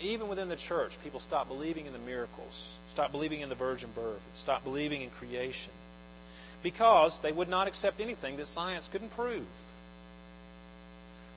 Even 0.00 0.28
within 0.28 0.48
the 0.48 0.56
church, 0.68 0.92
people 1.02 1.20
stopped 1.20 1.48
believing 1.48 1.86
in 1.86 1.92
the 1.92 1.98
miracles, 1.98 2.54
stopped 2.92 3.12
believing 3.12 3.40
in 3.40 3.48
the 3.48 3.54
virgin 3.54 3.90
birth, 3.94 4.20
stopped 4.42 4.64
believing 4.64 5.02
in 5.02 5.10
creation, 5.10 5.72
because 6.62 7.18
they 7.22 7.32
would 7.32 7.48
not 7.48 7.66
accept 7.66 8.00
anything 8.00 8.36
that 8.36 8.46
science 8.48 8.88
couldn't 8.92 9.10
prove. 9.16 9.46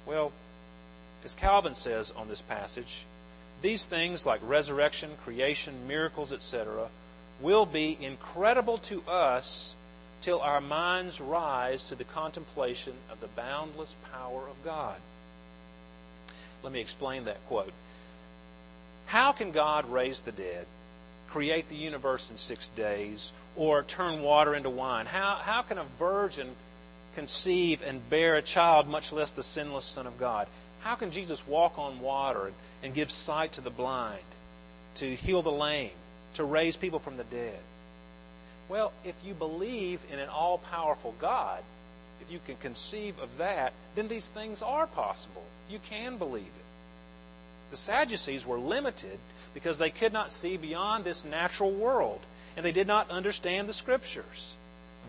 Well, 0.08 0.32
as 1.24 1.34
Calvin 1.34 1.74
says 1.74 2.12
on 2.16 2.28
this 2.28 2.42
passage, 2.48 3.06
these 3.64 3.84
things 3.90 4.26
like 4.26 4.42
resurrection, 4.44 5.18
creation, 5.24 5.88
miracles, 5.88 6.32
etc., 6.32 6.90
will 7.42 7.66
be 7.66 7.98
incredible 8.00 8.78
to 8.90 9.02
us 9.04 9.74
till 10.26 10.42
our 10.42 10.60
minds 10.60 11.22
rise 11.22 11.84
to 11.84 11.96
the 11.96 12.04
contemplation 12.04 12.94
of 13.12 13.22
the 13.22 13.28
boundless 13.28 13.94
power 14.12 14.48
of 14.50 14.56
God. 14.66 14.98
Let 16.64 16.74
me 16.74 16.82
explain 16.82 17.26
that 17.26 17.46
quote. 17.48 17.72
How 19.06 19.32
can 19.32 19.52
God 19.52 19.88
raise 19.88 20.20
the 20.26 20.32
dead, 20.32 20.66
create 21.30 21.70
the 21.70 21.76
universe 21.76 22.28
in 22.32 22.38
six 22.40 22.68
days, 22.76 23.32
or 23.56 23.84
turn 23.84 24.24
water 24.24 24.56
into 24.56 24.72
wine? 24.72 25.06
How, 25.06 25.40
how 25.44 25.62
can 25.62 25.78
a 25.78 25.86
virgin 26.00 26.56
conceive 27.14 27.82
and 27.86 28.10
bear 28.10 28.36
a 28.36 28.42
child, 28.42 28.88
much 28.88 29.12
less 29.12 29.30
the 29.30 29.44
sinless 29.44 29.86
Son 29.86 30.08
of 30.08 30.20
God? 30.20 30.48
How 30.80 30.96
can 30.96 31.12
Jesus 31.12 31.40
walk 31.48 31.78
on 31.78 32.00
water 32.00 32.52
and 32.82 32.96
give 32.96 33.12
sight 33.12 33.54
to 33.54 33.62
the 33.62 33.70
blind, 33.70 34.26
to 34.96 35.16
heal 35.16 35.44
the 35.44 35.52
lame, 35.52 35.92
to 36.34 36.44
raise 36.44 36.76
people 36.76 37.00
from 37.00 37.18
the 37.18 37.24
dead? 37.26 37.60
Well, 38.70 38.94
if 39.04 39.16
you 39.24 39.34
believe 39.34 40.00
in 40.12 40.20
an 40.20 40.30
all 40.30 40.58
powerful 40.58 41.14
God, 41.20 41.64
if 42.22 42.32
you 42.32 42.40
can 42.46 42.56
conceive 42.58 43.18
of 43.20 43.30
that, 43.38 43.74
then 43.96 44.08
these 44.08 44.26
things 44.34 44.62
are 44.64 44.88
possible. 44.88 45.44
You 45.70 45.80
can 45.90 46.18
believe 46.18 46.46
it. 46.46 47.72
The 47.72 47.78
Sadducees 47.78 48.46
were 48.46 48.60
limited 48.60 49.20
because 49.54 49.78
they 49.78 49.90
could 49.90 50.14
not 50.14 50.32
see 50.32 50.58
beyond 50.58 51.04
this 51.04 51.24
natural 51.24 51.74
world, 51.74 52.22
and 52.56 52.66
they 52.66 52.72
did 52.72 52.88
not 52.88 53.10
understand 53.10 53.70
the 53.70 53.74
Scriptures. 53.74 54.56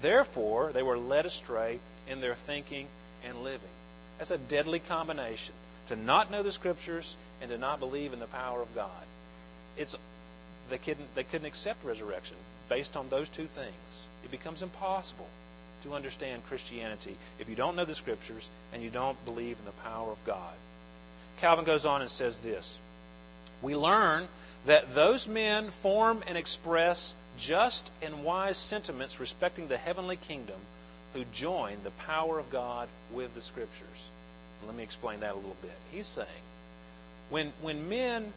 Therefore, 0.03 0.73
they 0.73 0.83
were 0.83 0.99
led 0.99 1.27
astray 1.27 1.81
in 2.09 2.21
their 2.21 2.37
thinking 2.47 2.89
and 3.25 3.43
living. 3.43 3.69
That's 4.19 4.31
a 4.31 4.39
deadly 4.39 4.81
combination 4.81 5.55
to 5.89 5.97
not 5.97 6.31
know 6.31 6.43
the 6.43 6.53
Scriptures 6.53 7.17
and 7.41 7.51
to 7.51 7.59
not 7.59 7.81
believe 7.81 8.13
in 8.13 8.21
the 8.21 8.27
power 8.27 8.61
of 8.61 8.75
God. 8.75 9.05
It's, 9.77 9.95
they, 10.71 10.79
couldn't, 10.79 11.15
they 11.15 11.25
couldn't 11.25 11.47
accept 11.47 11.85
resurrection 11.85 12.37
based 12.69 12.97
on 12.97 13.09
those 13.09 13.29
two 13.29 13.49
things. 13.55 14.07
It 14.25 14.31
becomes 14.31 14.63
impossible 14.63 15.29
to 15.85 15.95
understand 15.95 16.43
Christianity 16.49 17.17
if 17.39 17.49
you 17.49 17.55
don't 17.55 17.77
know 17.77 17.85
the 17.85 17.95
Scriptures 17.95 18.49
and 18.73 18.83
you 18.83 18.91
don't 18.91 19.23
believe 19.25 19.59
in 19.59 19.65
the 19.65 19.83
power 19.83 20.11
of 20.11 20.19
God. 20.27 20.55
Calvin 21.41 21.65
goes 21.65 21.85
on 21.85 22.03
and 22.03 22.11
says 22.11 22.39
this 22.43 22.79
We 23.63 23.77
learn 23.77 24.29
that 24.67 24.95
those 24.95 25.27
men 25.27 25.71
form 25.83 26.25
and 26.27 26.37
express 26.37 27.15
just 27.39 27.91
and 28.03 28.25
wise 28.25 28.57
sentiments 28.57 29.21
respecting 29.21 29.69
the 29.69 29.77
heavenly 29.77 30.17
kingdom 30.17 30.61
who 31.13 31.25
join 31.33 31.79
the 31.85 31.91
power 31.91 32.39
of 32.39 32.51
God 32.51 32.89
with 33.13 33.35
the 33.35 33.43
Scriptures. 33.43 34.11
Let 34.67 34.75
me 34.75 34.83
explain 34.83 35.21
that 35.21 35.33
a 35.33 35.37
little 35.37 35.57
bit. 35.63 35.77
He's 35.93 36.07
saying 36.07 36.27
when, 37.31 37.53
when, 37.61 37.89
men, 37.89 38.33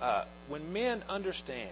uh, 0.00 0.24
when 0.48 0.72
men 0.72 1.02
understand 1.08 1.70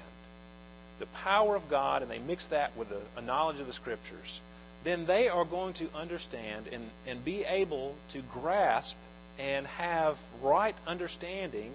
the 0.99 1.07
power 1.07 1.57
of 1.57 1.69
God 1.69 2.03
and 2.03 2.11
they 2.11 2.19
mix 2.19 2.47
that 2.47 2.77
with 2.77 2.89
a, 2.91 3.19
a 3.19 3.23
knowledge 3.23 3.61
of 3.61 3.67
the 3.67 3.73
Scriptures, 3.73 4.41
then 4.85 5.07
they 5.07 5.29
are 5.29 5.45
going 5.45 5.75
to 5.75 5.89
understand 5.95 6.67
and, 6.69 6.91
and 7.07 7.25
be 7.25 7.45
able 7.45 7.95
to 8.13 8.23
grasp 8.33 8.97
and 9.39 9.67
have 9.67 10.17
right 10.43 10.75
understanding 10.87 11.73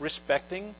respecting 0.00 0.74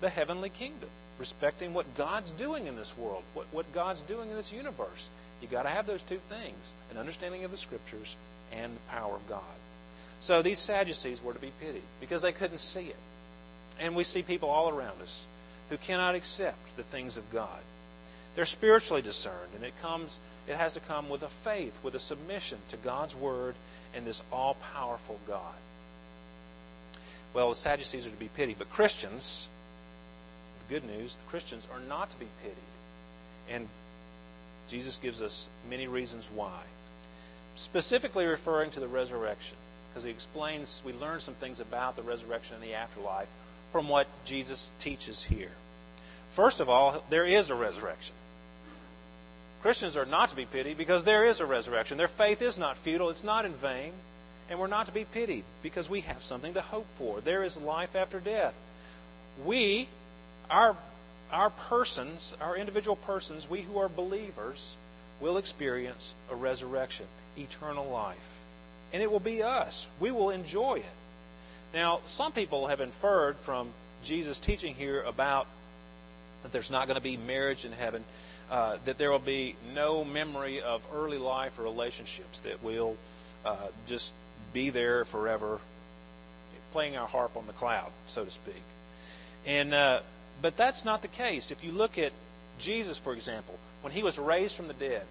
the 0.00 0.10
heavenly 0.10 0.50
kingdom, 0.50 0.88
respecting 1.18 1.74
what 1.74 1.96
God's 1.96 2.30
doing 2.32 2.66
in 2.66 2.76
this 2.76 2.92
world, 2.98 3.22
what, 3.34 3.46
what 3.52 3.72
God's 3.72 4.00
doing 4.02 4.30
in 4.30 4.36
this 4.36 4.52
universe. 4.52 5.08
You've 5.40 5.50
got 5.50 5.62
to 5.62 5.70
have 5.70 5.86
those 5.86 6.02
two 6.08 6.20
things 6.28 6.58
an 6.90 6.98
understanding 6.98 7.44
of 7.44 7.50
the 7.50 7.56
Scriptures 7.56 8.14
and 8.52 8.76
the 8.76 8.80
power 8.90 9.16
of 9.16 9.28
God. 9.28 9.42
So 10.20 10.42
these 10.42 10.58
Sadducees 10.58 11.20
were 11.22 11.32
to 11.32 11.40
be 11.40 11.52
pitied 11.60 11.82
because 12.00 12.22
they 12.22 12.32
couldn't 12.32 12.60
see 12.60 12.86
it. 12.86 12.96
And 13.80 13.96
we 13.96 14.04
see 14.04 14.22
people 14.22 14.48
all 14.48 14.68
around 14.68 15.00
us 15.02 15.12
who 15.70 15.76
cannot 15.76 16.14
accept 16.14 16.58
the 16.76 16.82
things 16.84 17.16
of 17.16 17.30
God. 17.32 17.60
They're 18.36 18.46
spiritually 18.46 19.02
discerned, 19.02 19.54
and 19.54 19.64
it 19.64 19.74
comes 19.80 20.10
it 20.48 20.56
has 20.56 20.72
to 20.72 20.80
come 20.80 21.08
with 21.08 21.22
a 21.22 21.30
faith, 21.44 21.72
with 21.82 21.94
a 21.94 22.00
submission 22.00 22.58
to 22.70 22.76
God's 22.76 23.14
word 23.14 23.54
and 23.94 24.06
this 24.06 24.20
all 24.32 24.56
powerful 24.74 25.18
God. 25.26 25.54
Well, 27.34 27.54
the 27.54 27.60
Sadducees 27.60 28.06
are 28.06 28.10
to 28.10 28.16
be 28.16 28.28
pitied, 28.28 28.58
but 28.58 28.70
Christians, 28.70 29.46
the 30.58 30.74
good 30.74 30.84
news, 30.84 31.14
the 31.24 31.30
Christians 31.30 31.64
are 31.72 31.80
not 31.80 32.10
to 32.10 32.16
be 32.16 32.28
pitied. 32.42 32.56
And 33.48 33.68
Jesus 34.68 34.98
gives 35.00 35.20
us 35.20 35.46
many 35.68 35.86
reasons 35.86 36.24
why. 36.34 36.62
Specifically 37.56 38.24
referring 38.24 38.70
to 38.72 38.80
the 38.80 38.88
resurrection, 38.88 39.56
because 39.88 40.04
he 40.04 40.10
explains, 40.10 40.80
we 40.84 40.92
learn 40.92 41.20
some 41.20 41.34
things 41.34 41.60
about 41.60 41.96
the 41.96 42.02
resurrection 42.02 42.54
and 42.54 42.62
the 42.62 42.74
afterlife 42.74 43.28
from 43.72 43.88
what 43.88 44.06
Jesus 44.26 44.70
teaches 44.82 45.24
here. 45.28 45.50
First 46.36 46.60
of 46.60 46.68
all, 46.68 47.02
there 47.10 47.26
is 47.26 47.50
a 47.50 47.54
resurrection. 47.54 48.14
Christians 49.62 49.96
are 49.96 50.06
not 50.06 50.30
to 50.30 50.36
be 50.36 50.46
pitied 50.46 50.76
because 50.76 51.04
there 51.04 51.28
is 51.30 51.40
a 51.40 51.46
resurrection. 51.46 51.96
Their 51.96 52.10
faith 52.18 52.42
is 52.42 52.58
not 52.58 52.76
futile, 52.82 53.10
it's 53.10 53.24
not 53.24 53.44
in 53.44 53.54
vain, 53.60 53.92
and 54.50 54.58
we're 54.58 54.66
not 54.66 54.86
to 54.86 54.92
be 54.92 55.04
pitied 55.04 55.44
because 55.62 55.88
we 55.88 56.00
have 56.02 56.22
something 56.28 56.54
to 56.54 56.60
hope 56.60 56.86
for. 56.98 57.20
There 57.20 57.44
is 57.44 57.56
life 57.56 57.94
after 57.94 58.18
death. 58.18 58.54
We, 59.46 59.88
our, 60.50 60.76
our 61.30 61.50
persons, 61.68 62.34
our 62.40 62.56
individual 62.56 62.96
persons, 62.96 63.46
we 63.48 63.62
who 63.62 63.78
are 63.78 63.88
believers, 63.88 64.58
will 65.20 65.38
experience 65.38 66.02
a 66.30 66.34
resurrection, 66.34 67.06
eternal 67.36 67.88
life. 67.88 68.18
And 68.92 69.02
it 69.02 69.10
will 69.10 69.20
be 69.20 69.42
us. 69.42 69.86
We 70.00 70.10
will 70.10 70.30
enjoy 70.30 70.76
it. 70.80 71.01
Now, 71.74 72.00
some 72.16 72.32
people 72.32 72.68
have 72.68 72.80
inferred 72.80 73.36
from 73.44 73.72
Jesus' 74.04 74.38
teaching 74.44 74.74
here 74.74 75.02
about 75.02 75.46
that 76.42 76.52
there's 76.52 76.70
not 76.70 76.86
going 76.86 76.96
to 76.96 77.02
be 77.02 77.16
marriage 77.16 77.64
in 77.64 77.72
heaven 77.72 78.04
uh, 78.52 78.76
that 78.84 78.98
there 78.98 79.10
will 79.10 79.18
be 79.18 79.56
no 79.72 80.04
memory 80.04 80.60
of 80.60 80.82
early 80.92 81.16
life 81.16 81.52
or 81.58 81.64
relationships, 81.64 82.38
that 82.44 82.62
we'll 82.62 82.96
uh, 83.46 83.68
just 83.88 84.10
be 84.52 84.68
there 84.68 85.06
forever, 85.06 85.58
playing 86.72 86.94
our 86.94 87.08
harp 87.08 87.34
on 87.34 87.46
the 87.46 87.52
cloud, 87.54 87.90
so 88.14 88.26
to 88.26 88.30
speak. 88.30 88.62
And 89.46 89.72
uh, 89.72 90.00
but 90.42 90.56
that's 90.58 90.84
not 90.84 91.00
the 91.00 91.08
case. 91.08 91.50
If 91.50 91.64
you 91.64 91.72
look 91.72 91.96
at 91.96 92.12
Jesus, 92.60 92.98
for 93.02 93.14
example, 93.14 93.58
when 93.80 93.92
he 93.94 94.02
was 94.02 94.18
raised 94.18 94.54
from 94.54 94.68
the 94.68 94.74
dead, 94.74 95.06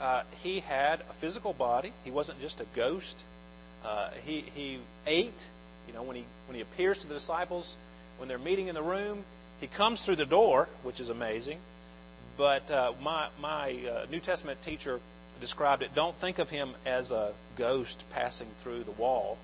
uh, 0.00 0.22
he 0.42 0.60
had 0.60 1.00
a 1.00 1.14
physical 1.20 1.52
body. 1.52 1.92
He 2.02 2.10
wasn't 2.10 2.40
just 2.40 2.58
a 2.58 2.66
ghost. 2.74 3.14
Uh, 3.84 4.10
he, 4.24 4.44
he 4.52 4.80
ate. 5.06 5.34
You 5.90 5.96
know, 5.96 6.04
when 6.04 6.14
he, 6.14 6.24
when 6.46 6.54
he 6.54 6.62
appears 6.62 6.98
to 7.02 7.08
the 7.08 7.14
disciples, 7.14 7.68
when 8.18 8.28
they're 8.28 8.38
meeting 8.38 8.68
in 8.68 8.76
the 8.76 8.82
room, 8.82 9.24
he 9.58 9.66
comes 9.66 10.00
through 10.04 10.16
the 10.16 10.24
door, 10.24 10.68
which 10.84 11.00
is 11.00 11.08
amazing. 11.08 11.58
But 12.38 12.70
uh, 12.70 12.92
my, 13.02 13.28
my 13.40 13.72
uh, 13.72 14.06
New 14.08 14.20
Testament 14.20 14.60
teacher 14.64 15.00
described 15.40 15.82
it 15.82 15.90
don't 15.92 16.14
think 16.20 16.38
of 16.38 16.48
him 16.48 16.74
as 16.86 17.10
a 17.10 17.32
ghost 17.58 18.04
passing 18.14 18.46
through 18.62 18.84
the 18.84 18.92
wall. 18.92 19.36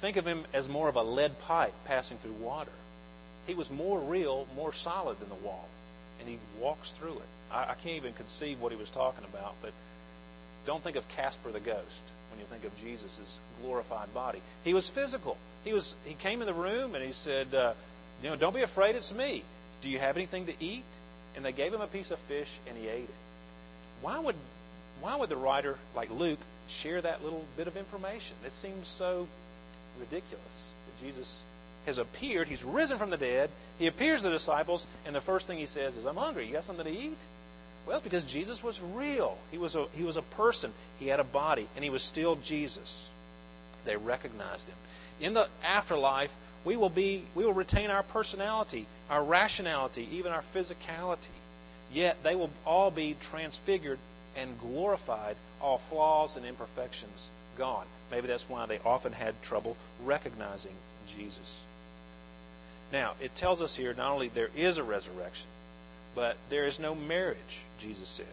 Think 0.00 0.16
of 0.16 0.26
him 0.26 0.44
as 0.52 0.66
more 0.66 0.88
of 0.88 0.96
a 0.96 1.02
lead 1.02 1.36
pipe 1.46 1.74
passing 1.86 2.18
through 2.18 2.34
water. 2.34 2.72
He 3.46 3.54
was 3.54 3.70
more 3.70 4.00
real, 4.00 4.48
more 4.56 4.72
solid 4.82 5.20
than 5.20 5.28
the 5.28 5.46
wall. 5.46 5.68
And 6.18 6.28
he 6.28 6.40
walks 6.60 6.88
through 6.98 7.18
it. 7.18 7.28
I, 7.52 7.62
I 7.62 7.74
can't 7.74 7.96
even 7.96 8.14
conceive 8.14 8.58
what 8.58 8.72
he 8.72 8.78
was 8.78 8.88
talking 8.92 9.22
about, 9.22 9.54
but 9.62 9.70
don't 10.66 10.82
think 10.82 10.96
of 10.96 11.04
Casper 11.16 11.52
the 11.52 11.60
ghost 11.60 12.04
when 12.30 12.40
you 12.40 12.46
think 12.50 12.64
of 12.64 12.76
Jesus' 12.80 13.10
glorified 13.62 14.12
body. 14.12 14.40
He 14.64 14.74
was 14.74 14.88
physical. 14.94 15.36
He 15.64 15.72
was. 15.72 15.94
He 16.04 16.14
came 16.14 16.40
in 16.40 16.46
the 16.46 16.54
room 16.54 16.94
and 16.94 17.04
he 17.04 17.12
said, 17.24 17.54
uh, 17.54 17.74
"You 18.22 18.30
know, 18.30 18.36
don't 18.36 18.54
be 18.54 18.62
afraid. 18.62 18.96
It's 18.96 19.12
me. 19.12 19.44
Do 19.82 19.88
you 19.88 19.98
have 19.98 20.16
anything 20.16 20.46
to 20.46 20.64
eat?" 20.64 20.84
And 21.36 21.44
they 21.44 21.52
gave 21.52 21.72
him 21.72 21.80
a 21.80 21.86
piece 21.86 22.10
of 22.10 22.18
fish, 22.28 22.48
and 22.68 22.76
he 22.76 22.88
ate 22.88 23.04
it. 23.04 23.14
Why 24.00 24.18
would 24.18 24.36
why 25.00 25.16
would 25.16 25.28
the 25.28 25.36
writer 25.36 25.78
like 25.94 26.10
Luke 26.10 26.38
share 26.82 27.02
that 27.02 27.22
little 27.22 27.44
bit 27.56 27.68
of 27.68 27.76
information? 27.76 28.36
It 28.44 28.52
seems 28.62 28.86
so 28.98 29.26
ridiculous 29.98 30.56
that 30.86 31.06
Jesus 31.06 31.28
has 31.86 31.98
appeared. 31.98 32.48
He's 32.48 32.62
risen 32.62 32.98
from 32.98 33.10
the 33.10 33.16
dead. 33.16 33.50
He 33.78 33.86
appears 33.86 34.22
to 34.22 34.28
the 34.28 34.38
disciples, 34.38 34.82
and 35.04 35.14
the 35.14 35.20
first 35.20 35.46
thing 35.46 35.58
he 35.58 35.66
says 35.66 35.96
is, 35.96 36.06
"I'm 36.06 36.16
hungry. 36.16 36.46
You 36.46 36.52
got 36.54 36.64
something 36.64 36.86
to 36.86 36.90
eat?" 36.90 37.18
Well, 37.86 37.98
it's 37.98 38.04
because 38.04 38.24
Jesus 38.24 38.62
was 38.62 38.78
real. 38.94 39.36
He 39.50 39.58
was 39.58 39.74
a 39.74 39.86
he 39.92 40.02
was 40.02 40.16
a 40.16 40.22
person. 40.22 40.72
He 40.98 41.08
had 41.08 41.20
a 41.20 41.24
body, 41.24 41.68
and 41.74 41.84
he 41.84 41.90
was 41.90 42.02
still 42.02 42.36
Jesus. 42.36 42.90
They 43.84 43.96
recognized 43.96 44.64
him. 44.64 44.76
In 45.20 45.34
the 45.34 45.46
afterlife, 45.62 46.30
we 46.64 46.76
will 46.76 46.88
be 46.88 47.24
we 47.34 47.44
will 47.44 47.52
retain 47.52 47.90
our 47.90 48.02
personality, 48.02 48.86
our 49.10 49.22
rationality, 49.22 50.08
even 50.12 50.32
our 50.32 50.44
physicality. 50.54 51.18
Yet 51.92 52.16
they 52.24 52.34
will 52.34 52.50
all 52.64 52.90
be 52.90 53.16
transfigured 53.30 53.98
and 54.36 54.58
glorified, 54.58 55.36
all 55.60 55.80
flaws 55.90 56.36
and 56.36 56.44
imperfections 56.44 57.28
gone. 57.56 57.86
Maybe 58.10 58.26
that's 58.26 58.44
why 58.48 58.66
they 58.66 58.78
often 58.78 59.12
had 59.12 59.34
trouble 59.42 59.76
recognizing 60.02 60.74
Jesus. 61.16 61.52
Now, 62.92 63.14
it 63.20 63.32
tells 63.38 63.60
us 63.60 63.74
here 63.76 63.94
not 63.94 64.12
only 64.12 64.28
there 64.28 64.50
is 64.56 64.76
a 64.76 64.82
resurrection, 64.82 65.46
but 66.14 66.36
there 66.50 66.66
is 66.66 66.78
no 66.78 66.94
marriage, 66.94 67.38
Jesus 67.84 68.08
says. 68.16 68.26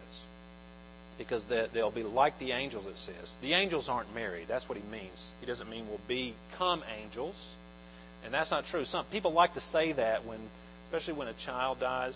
Because 1.18 1.42
they'll 1.74 1.90
be 1.90 2.02
like 2.02 2.38
the 2.38 2.52
angels, 2.52 2.86
it 2.86 2.96
says. 2.96 3.30
The 3.42 3.52
angels 3.52 3.86
aren't 3.88 4.12
married. 4.14 4.46
That's 4.48 4.66
what 4.68 4.78
he 4.78 4.84
means. 4.90 5.18
He 5.40 5.46
doesn't 5.46 5.68
mean 5.68 5.86
we'll 5.86 6.00
become 6.08 6.82
angels. 7.02 7.36
And 8.24 8.32
that's 8.32 8.50
not 8.50 8.64
true. 8.70 8.84
Some 8.86 9.04
people 9.06 9.32
like 9.32 9.52
to 9.54 9.62
say 9.72 9.92
that 9.92 10.24
when, 10.24 10.40
especially 10.86 11.14
when 11.14 11.28
a 11.28 11.34
child 11.44 11.80
dies. 11.80 12.14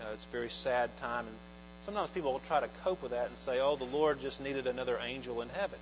Uh, 0.00 0.14
it's 0.14 0.24
a 0.24 0.32
very 0.32 0.50
sad 0.62 0.90
time, 0.98 1.26
and 1.26 1.36
sometimes 1.84 2.08
people 2.14 2.32
will 2.32 2.40
try 2.48 2.60
to 2.60 2.68
cope 2.82 3.02
with 3.02 3.12
that 3.12 3.26
and 3.28 3.36
say, 3.44 3.60
"Oh, 3.60 3.76
the 3.76 3.84
Lord 3.84 4.20
just 4.20 4.40
needed 4.40 4.66
another 4.66 4.98
angel 4.98 5.42
in 5.42 5.50
heaven." 5.50 5.78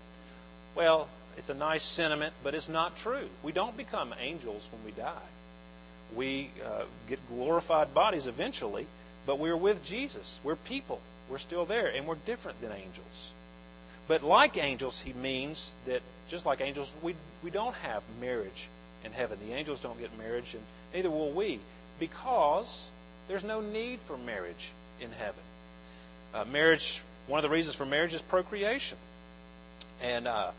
Well, 0.75 1.09
it's 1.37 1.49
a 1.49 1.55
nice 1.55 1.85
sentiment, 1.85 2.35
but 2.43 2.55
it's 2.55 2.69
not 2.69 2.93
true. 3.03 3.29
We 3.45 3.53
don't 3.53 3.77
become 3.77 4.13
angels 4.19 4.63
when 4.73 4.85
we 4.85 4.91
die. 4.91 5.29
We 6.17 6.51
uh, 6.65 6.87
get 7.09 7.21
glorified 7.29 7.95
bodies 7.95 8.27
eventually, 8.27 8.87
but 9.29 9.39
we're 9.39 9.59
with 9.59 9.77
Jesus. 9.87 10.27
We're 10.43 10.57
people. 10.57 11.01
We're 11.31 11.39
still 11.39 11.67
there, 11.67 11.89
and 11.89 12.09
we're 12.09 12.17
different 12.25 12.63
than 12.63 12.73
angels. 12.73 13.33
But 14.09 14.23
like 14.23 14.57
angels, 14.57 14.99
he 15.05 15.13
means 15.13 15.63
that 15.87 16.01
just 16.31 16.47
like 16.47 16.63
angels, 16.63 16.89
we, 17.05 17.15
we 17.45 17.51
don't 17.51 17.75
have 17.75 18.03
marriage 18.19 18.69
in 19.05 19.13
heaven. 19.13 19.39
The 19.47 19.53
angels 19.53 19.81
don't 19.83 20.01
get 20.01 20.17
marriage, 20.17 20.47
and 20.55 20.63
neither 20.95 21.11
will 21.11 21.37
we, 21.37 21.61
because 22.01 22.67
there's 23.29 23.45
no 23.45 23.61
need 23.61 24.01
for 24.07 24.17
marriage 24.17 24.73
in 24.99 25.11
heaven. 25.11 25.43
Uh, 26.33 26.47
marriage, 26.47 26.81
one 27.27 27.39
of 27.39 27.43
the 27.43 27.55
reasons 27.55 27.77
for 27.77 27.85
marriage 27.85 28.15
is 28.15 28.23
procreation. 28.31 28.97
And 30.01 30.27
uh, 30.27 30.53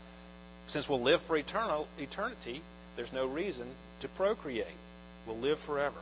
since 0.72 0.88
we'll 0.88 1.02
live 1.02 1.18
for 1.26 1.36
eternal, 1.36 1.88
eternity, 1.98 2.62
there's 2.94 3.12
no 3.12 3.26
reason 3.26 3.66
to 4.02 4.08
procreate. 4.16 4.78
We'll 5.26 5.40
live 5.40 5.58
forever 5.66 5.98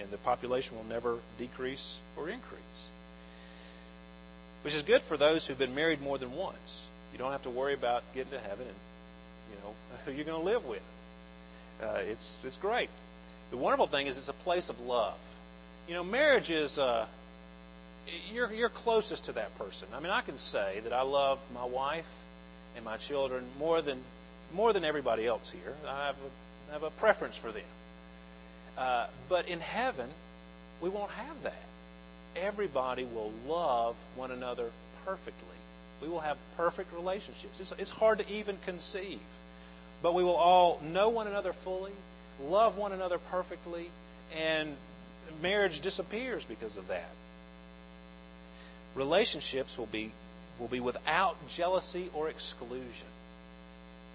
and 0.00 0.10
the 0.10 0.18
population 0.18 0.76
will 0.76 0.84
never 0.84 1.18
decrease 1.38 1.96
or 2.16 2.28
increase. 2.28 2.62
Which 4.62 4.74
is 4.74 4.82
good 4.82 5.02
for 5.08 5.16
those 5.16 5.46
who've 5.46 5.58
been 5.58 5.74
married 5.74 6.00
more 6.00 6.18
than 6.18 6.32
once. 6.32 6.58
You 7.12 7.18
don't 7.18 7.32
have 7.32 7.42
to 7.44 7.50
worry 7.50 7.74
about 7.74 8.02
getting 8.14 8.32
to 8.32 8.38
heaven 8.38 8.66
and 8.66 8.76
you 9.50 9.56
know 9.62 9.74
who 10.04 10.12
you're 10.12 10.24
going 10.24 10.38
to 10.38 10.44
live 10.44 10.64
with. 10.64 10.82
Uh, 11.82 11.98
it's 11.98 12.28
it's 12.44 12.56
great. 12.56 12.90
The 13.50 13.56
wonderful 13.56 13.86
thing 13.86 14.06
is 14.06 14.16
it's 14.16 14.28
a 14.28 14.32
place 14.44 14.68
of 14.68 14.78
love. 14.80 15.18
You 15.86 15.94
know, 15.94 16.04
marriage 16.04 16.50
is 16.50 16.76
uh, 16.76 17.06
you're 18.32 18.52
you're 18.52 18.68
closest 18.68 19.24
to 19.26 19.32
that 19.32 19.56
person. 19.58 19.88
I 19.94 20.00
mean, 20.00 20.10
I 20.10 20.20
can 20.22 20.38
say 20.38 20.80
that 20.84 20.92
I 20.92 21.02
love 21.02 21.38
my 21.54 21.64
wife 21.64 22.04
and 22.76 22.84
my 22.84 22.96
children 22.96 23.44
more 23.58 23.80
than 23.80 24.02
more 24.52 24.72
than 24.72 24.84
everybody 24.84 25.26
else 25.26 25.50
here. 25.52 25.74
I 25.86 26.06
have 26.06 26.16
a, 26.16 26.70
I 26.70 26.72
have 26.74 26.82
a 26.82 26.90
preference 26.90 27.36
for 27.40 27.52
them. 27.52 27.62
Uh, 28.78 29.08
but 29.28 29.48
in 29.48 29.60
heaven, 29.60 30.08
we 30.80 30.88
won't 30.88 31.10
have 31.10 31.42
that. 31.42 31.62
Everybody 32.36 33.04
will 33.04 33.32
love 33.46 33.96
one 34.14 34.30
another 34.30 34.70
perfectly. 35.04 35.56
We 36.00 36.08
will 36.08 36.20
have 36.20 36.36
perfect 36.56 36.92
relationships. 36.94 37.58
It's, 37.58 37.72
it's 37.76 37.90
hard 37.90 38.18
to 38.18 38.28
even 38.28 38.56
conceive. 38.64 39.18
But 40.00 40.14
we 40.14 40.22
will 40.22 40.36
all 40.36 40.80
know 40.80 41.08
one 41.08 41.26
another 41.26 41.52
fully, 41.64 41.92
love 42.40 42.76
one 42.76 42.92
another 42.92 43.18
perfectly, 43.18 43.90
and 44.36 44.76
marriage 45.42 45.80
disappears 45.82 46.44
because 46.48 46.76
of 46.76 46.86
that. 46.86 47.10
Relationships 48.94 49.70
will 49.76 49.86
be 49.86 50.12
will 50.58 50.68
be 50.68 50.80
without 50.80 51.36
jealousy 51.56 52.10
or 52.14 52.28
exclusion. 52.28 53.06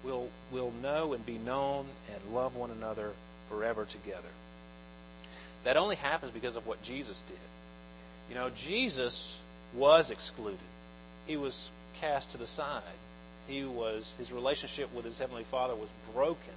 We'll, 0.04 0.28
we'll 0.52 0.72
know 0.72 1.14
and 1.14 1.24
be 1.24 1.38
known 1.38 1.86
and 2.12 2.34
love 2.34 2.54
one 2.54 2.70
another 2.70 3.12
forever 3.48 3.86
together. 3.86 4.28
That 5.64 5.76
only 5.76 5.96
happens 5.96 6.32
because 6.32 6.56
of 6.56 6.66
what 6.66 6.82
Jesus 6.82 7.16
did. 7.28 7.38
You 8.28 8.34
know, 8.34 8.50
Jesus 8.66 9.18
was 9.74 10.10
excluded. 10.10 10.58
He 11.26 11.36
was 11.36 11.54
cast 12.00 12.30
to 12.32 12.38
the 12.38 12.46
side. 12.46 12.82
He 13.46 13.64
was 13.64 14.04
his 14.18 14.30
relationship 14.30 14.94
with 14.94 15.04
his 15.04 15.18
heavenly 15.18 15.44
Father 15.50 15.74
was 15.74 15.88
broken 16.14 16.54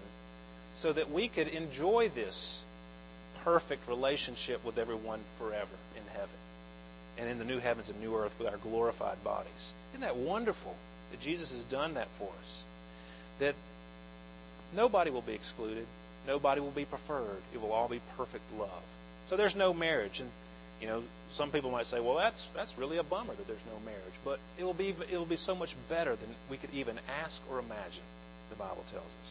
so 0.81 0.93
that 0.93 1.11
we 1.11 1.27
could 1.27 1.47
enjoy 1.47 2.09
this 2.13 2.59
perfect 3.43 3.87
relationship 3.87 4.63
with 4.65 4.77
everyone 4.77 5.21
forever 5.37 5.75
in 5.95 6.03
heaven 6.11 6.29
and 7.17 7.29
in 7.29 7.39
the 7.39 7.45
new 7.45 7.59
heavens 7.59 7.89
and 7.89 7.99
new 7.99 8.15
earth 8.15 8.31
with 8.39 8.47
our 8.47 8.57
glorified 8.57 9.23
bodies. 9.23 9.51
Isn't 9.91 10.01
that 10.01 10.17
wonderful 10.17 10.75
that 11.11 11.19
Jesus 11.21 11.49
has 11.49 11.63
done 11.65 11.95
that 11.95 12.07
for 12.17 12.29
us? 12.29 12.63
That 13.39 13.55
nobody 14.75 15.11
will 15.11 15.21
be 15.21 15.33
excluded, 15.33 15.87
nobody 16.27 16.61
will 16.61 16.71
be 16.71 16.85
preferred. 16.85 17.41
It 17.53 17.61
will 17.61 17.71
all 17.71 17.89
be 17.89 18.01
perfect 18.15 18.43
love. 18.57 18.83
So 19.29 19.37
there's 19.37 19.55
no 19.55 19.73
marriage, 19.73 20.19
and 20.19 20.29
you 20.81 20.87
know 20.87 21.03
some 21.35 21.51
people 21.51 21.71
might 21.71 21.87
say, 21.87 21.99
well, 21.99 22.15
that's 22.15 22.41
that's 22.55 22.71
really 22.77 22.97
a 22.97 23.03
bummer 23.03 23.35
that 23.35 23.47
there's 23.47 23.59
no 23.71 23.79
marriage, 23.85 24.13
but 24.23 24.39
it 24.57 24.63
will 24.63 24.73
be 24.73 24.95
it 25.11 25.17
will 25.17 25.25
be 25.25 25.37
so 25.37 25.55
much 25.55 25.69
better 25.89 26.15
than 26.15 26.29
we 26.49 26.57
could 26.57 26.71
even 26.71 26.99
ask 27.23 27.39
or 27.49 27.59
imagine. 27.59 28.03
The 28.49 28.55
Bible 28.55 28.85
tells 28.91 29.05
us. 29.05 29.29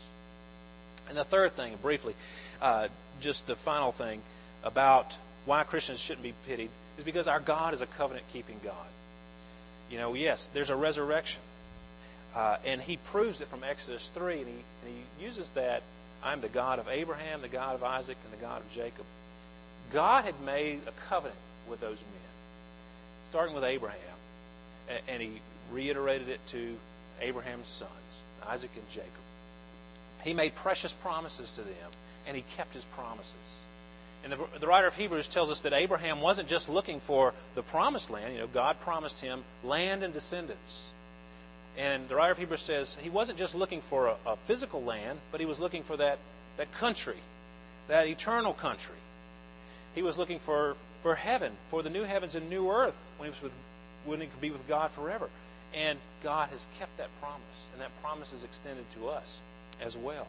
And 1.09 1.17
the 1.17 1.25
third 1.25 1.57
thing, 1.57 1.77
briefly, 1.81 2.15
uh, 2.61 2.89
just 3.23 3.47
the 3.47 3.57
final 3.65 3.93
thing 3.93 4.21
about 4.63 5.07
why 5.47 5.63
Christians 5.65 6.01
shouldn't 6.01 6.23
be 6.23 6.35
pitied 6.47 6.71
is 6.99 7.05
because 7.05 7.27
our 7.27 7.41
God 7.41 7.73
is 7.75 7.81
a 7.81 7.87
covenant 7.87 8.27
keeping 8.33 8.59
God. 8.63 8.87
You 9.91 9.99
know, 9.99 10.15
yes, 10.15 10.47
there's 10.53 10.71
a 10.71 10.77
resurrection. 10.77 11.39
Uh, 12.35 12.59
and 12.67 12.81
he 12.83 12.99
proves 13.11 13.41
it 13.41 13.49
from 13.49 13.65
Exodus 13.65 14.07
3, 14.15 14.41
and 14.41 14.47
he, 14.47 14.55
and 14.55 14.95
he 15.19 15.25
uses 15.25 15.49
that 15.55 15.83
I'm 16.23 16.41
the 16.41 16.49
God 16.49 16.79
of 16.79 16.89
Abraham, 16.89 17.41
the 17.41 17.49
God 17.49 17.77
of 17.77 17.83
Isaac, 17.83 18.19
and 18.25 18.33
the 18.33 18.43
God 18.43 18.61
of 18.61 18.71
Jacob. 18.75 19.07
God 19.93 20.25
had 20.25 20.41
made 20.41 20.81
a 20.87 21.09
covenant 21.09 21.39
with 21.69 21.81
those 21.81 21.99
men, 21.99 22.31
starting 23.31 23.55
with 23.55 23.65
Abraham, 23.65 23.99
and 25.09 25.23
he 25.23 25.41
reiterated 25.73 26.29
it 26.29 26.41
to 26.53 26.77
Abraham's 27.21 27.67
sons, 27.79 27.91
Isaac 28.47 28.71
and 28.75 28.85
Jacob. 28.95 29.11
He 30.23 30.33
made 30.33 30.55
precious 30.57 30.93
promises 31.03 31.51
to 31.57 31.63
them, 31.63 31.91
and 32.27 32.37
he 32.37 32.45
kept 32.57 32.75
his 32.75 32.85
promises. 32.95 33.33
And 34.25 34.33
the, 34.33 34.39
the, 34.61 34.67
writer 34.67 34.89
of 34.89 34.95
Hebrews 34.95 35.29
tells 35.33 35.51
us 35.51 35.61
that 35.63 35.73
Abraham 35.73 36.21
wasn't 36.21 36.49
just 36.49 36.69
looking 36.69 37.01
for 37.07 37.33
the 37.55 37.63
promised 37.63 38.11
land. 38.11 38.35
You 38.35 38.41
know, 38.41 38.49
God 38.53 38.77
promised 38.83 39.17
him 39.19 39.45
land 39.63 40.03
and 40.03 40.13
descendants. 40.13 40.73
And 41.79 42.09
the 42.09 42.17
writer 42.17 42.33
of 42.33 42.39
Hebrews 42.39 42.63
says 42.67 42.97
he 43.01 43.11
wasn't 43.11 43.39
just 43.39 43.55
looking 43.55 43.83
for 43.89 44.09
a, 44.09 44.17
a 44.27 44.37
physical 44.49 44.83
land, 44.83 45.21
but 45.31 45.41
he 45.41 45.47
was 45.47 45.59
looking 45.59 45.85
for 45.85 45.97
that, 45.99 46.19
that 46.57 46.69
country, 46.81 47.19
that 47.89 48.07
eternal 48.07 48.55
country. 48.55 48.97
He 49.97 50.03
was 50.03 50.17
looking 50.17 50.41
for, 50.45 50.77
for 51.03 51.17
heaven, 51.17 51.55
for 51.71 51.83
the 51.83 51.91
new 51.91 52.05
heavens 52.05 52.37
and 52.37 52.49
new 52.49 52.71
earth 52.71 52.95
when 53.17 53.33
he 53.33 53.35
was 53.35 53.43
with, 53.43 53.53
when 54.05 54.21
he 54.21 54.27
could 54.29 54.41
be 54.41 54.51
with 54.51 54.69
God 54.69 54.93
forever. 54.95 55.29
And 55.75 55.99
God 56.23 56.51
has 56.51 56.61
kept 56.79 56.97
that 56.99 57.09
promise, 57.19 57.59
and 57.73 57.81
that 57.81 57.91
promise 58.03 58.29
is 58.29 58.45
extended 58.45 58.85
to 58.95 59.09
us 59.09 59.27
as 59.85 59.97
well. 59.97 60.29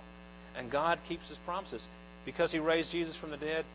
And 0.58 0.72
God 0.72 1.00
keeps 1.08 1.28
His 1.30 1.38
promises. 1.46 1.82
Because 2.26 2.52
He 2.52 2.60
raised 2.60 2.92
Jesus 2.92 3.16
from 3.18 3.32
the 3.32 3.38
dead, 3.38 3.66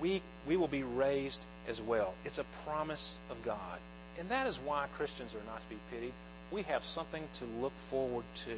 we, 0.00 0.22
we 0.46 0.56
will 0.56 0.68
be 0.68 0.82
raised 0.82 1.40
as 1.66 1.80
well. 1.80 2.14
It's 2.24 2.38
a 2.38 2.46
promise 2.64 3.16
of 3.30 3.38
God. 3.44 3.78
And 4.18 4.30
that 4.30 4.46
is 4.46 4.58
why 4.64 4.86
Christians 4.96 5.32
are 5.34 5.44
not 5.44 5.62
to 5.62 5.68
be 5.68 5.80
pitied. 5.90 6.12
We 6.52 6.62
have 6.62 6.82
something 6.94 7.24
to 7.40 7.44
look 7.60 7.72
forward 7.90 8.24
to. 8.46 8.56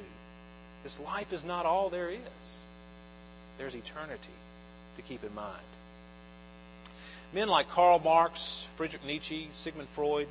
This 0.82 0.98
life 1.04 1.32
is 1.32 1.44
not 1.44 1.66
all 1.66 1.88
there 1.88 2.10
is, 2.10 2.20
there's 3.58 3.74
eternity 3.74 4.36
to 4.96 5.02
keep 5.02 5.22
in 5.22 5.34
mind. 5.34 5.62
Men 7.32 7.48
like 7.48 7.70
Karl 7.70 7.98
Marx, 7.98 8.40
Friedrich 8.76 9.04
Nietzsche, 9.04 9.50
Sigmund 9.62 9.88
Freud, 9.94 10.28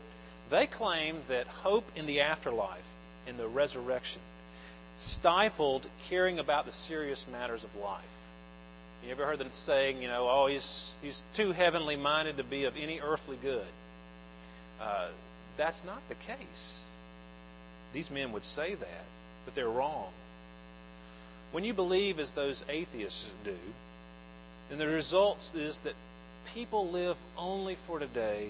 they 0.50 0.68
claim 0.68 1.22
that 1.28 1.48
hope 1.48 1.86
in 1.96 2.06
the 2.06 2.20
afterlife, 2.22 2.84
in 3.28 3.38
the 3.38 3.48
resurrection, 3.48 4.22
stifled 5.06 5.86
caring 6.10 6.40
about 6.40 6.66
the 6.66 6.74
serious 6.88 7.24
matters 7.32 7.64
of 7.64 7.82
life. 7.82 8.04
You 9.04 9.12
ever 9.12 9.26
heard 9.26 9.40
the 9.40 9.48
saying, 9.66 10.02
you 10.02 10.10
know, 10.10 10.28
oh, 10.30 10.48
he's, 10.48 10.92
he's 11.02 11.24
too 11.36 11.54
heavenly 11.54 11.96
minded 11.96 12.36
to 12.38 12.44
be 12.44 12.66
of 12.66 12.76
any 12.76 13.00
earthly 13.00 13.38
good? 13.42 13.68
Uh, 14.82 15.08
that's 15.58 15.80
not 15.86 16.02
the 16.10 16.16
case. 16.16 16.74
These 17.94 18.10
men 18.10 18.34
would 18.34 18.44
say 18.44 18.76
that, 18.76 19.06
but 19.46 19.56
they're 19.56 19.70
wrong. 19.70 20.12
When 21.52 21.64
you 21.64 21.74
believe 21.74 22.20
as 22.20 22.32
those 22.32 22.64
atheists 22.68 23.26
do, 23.44 23.56
then 24.70 24.80
the 24.80 24.88
result 24.88 25.40
is 25.56 25.78
that 25.84 25.94
people 26.54 26.92
live 26.92 27.18
only 27.38 27.78
for 27.88 28.00
today 28.00 28.50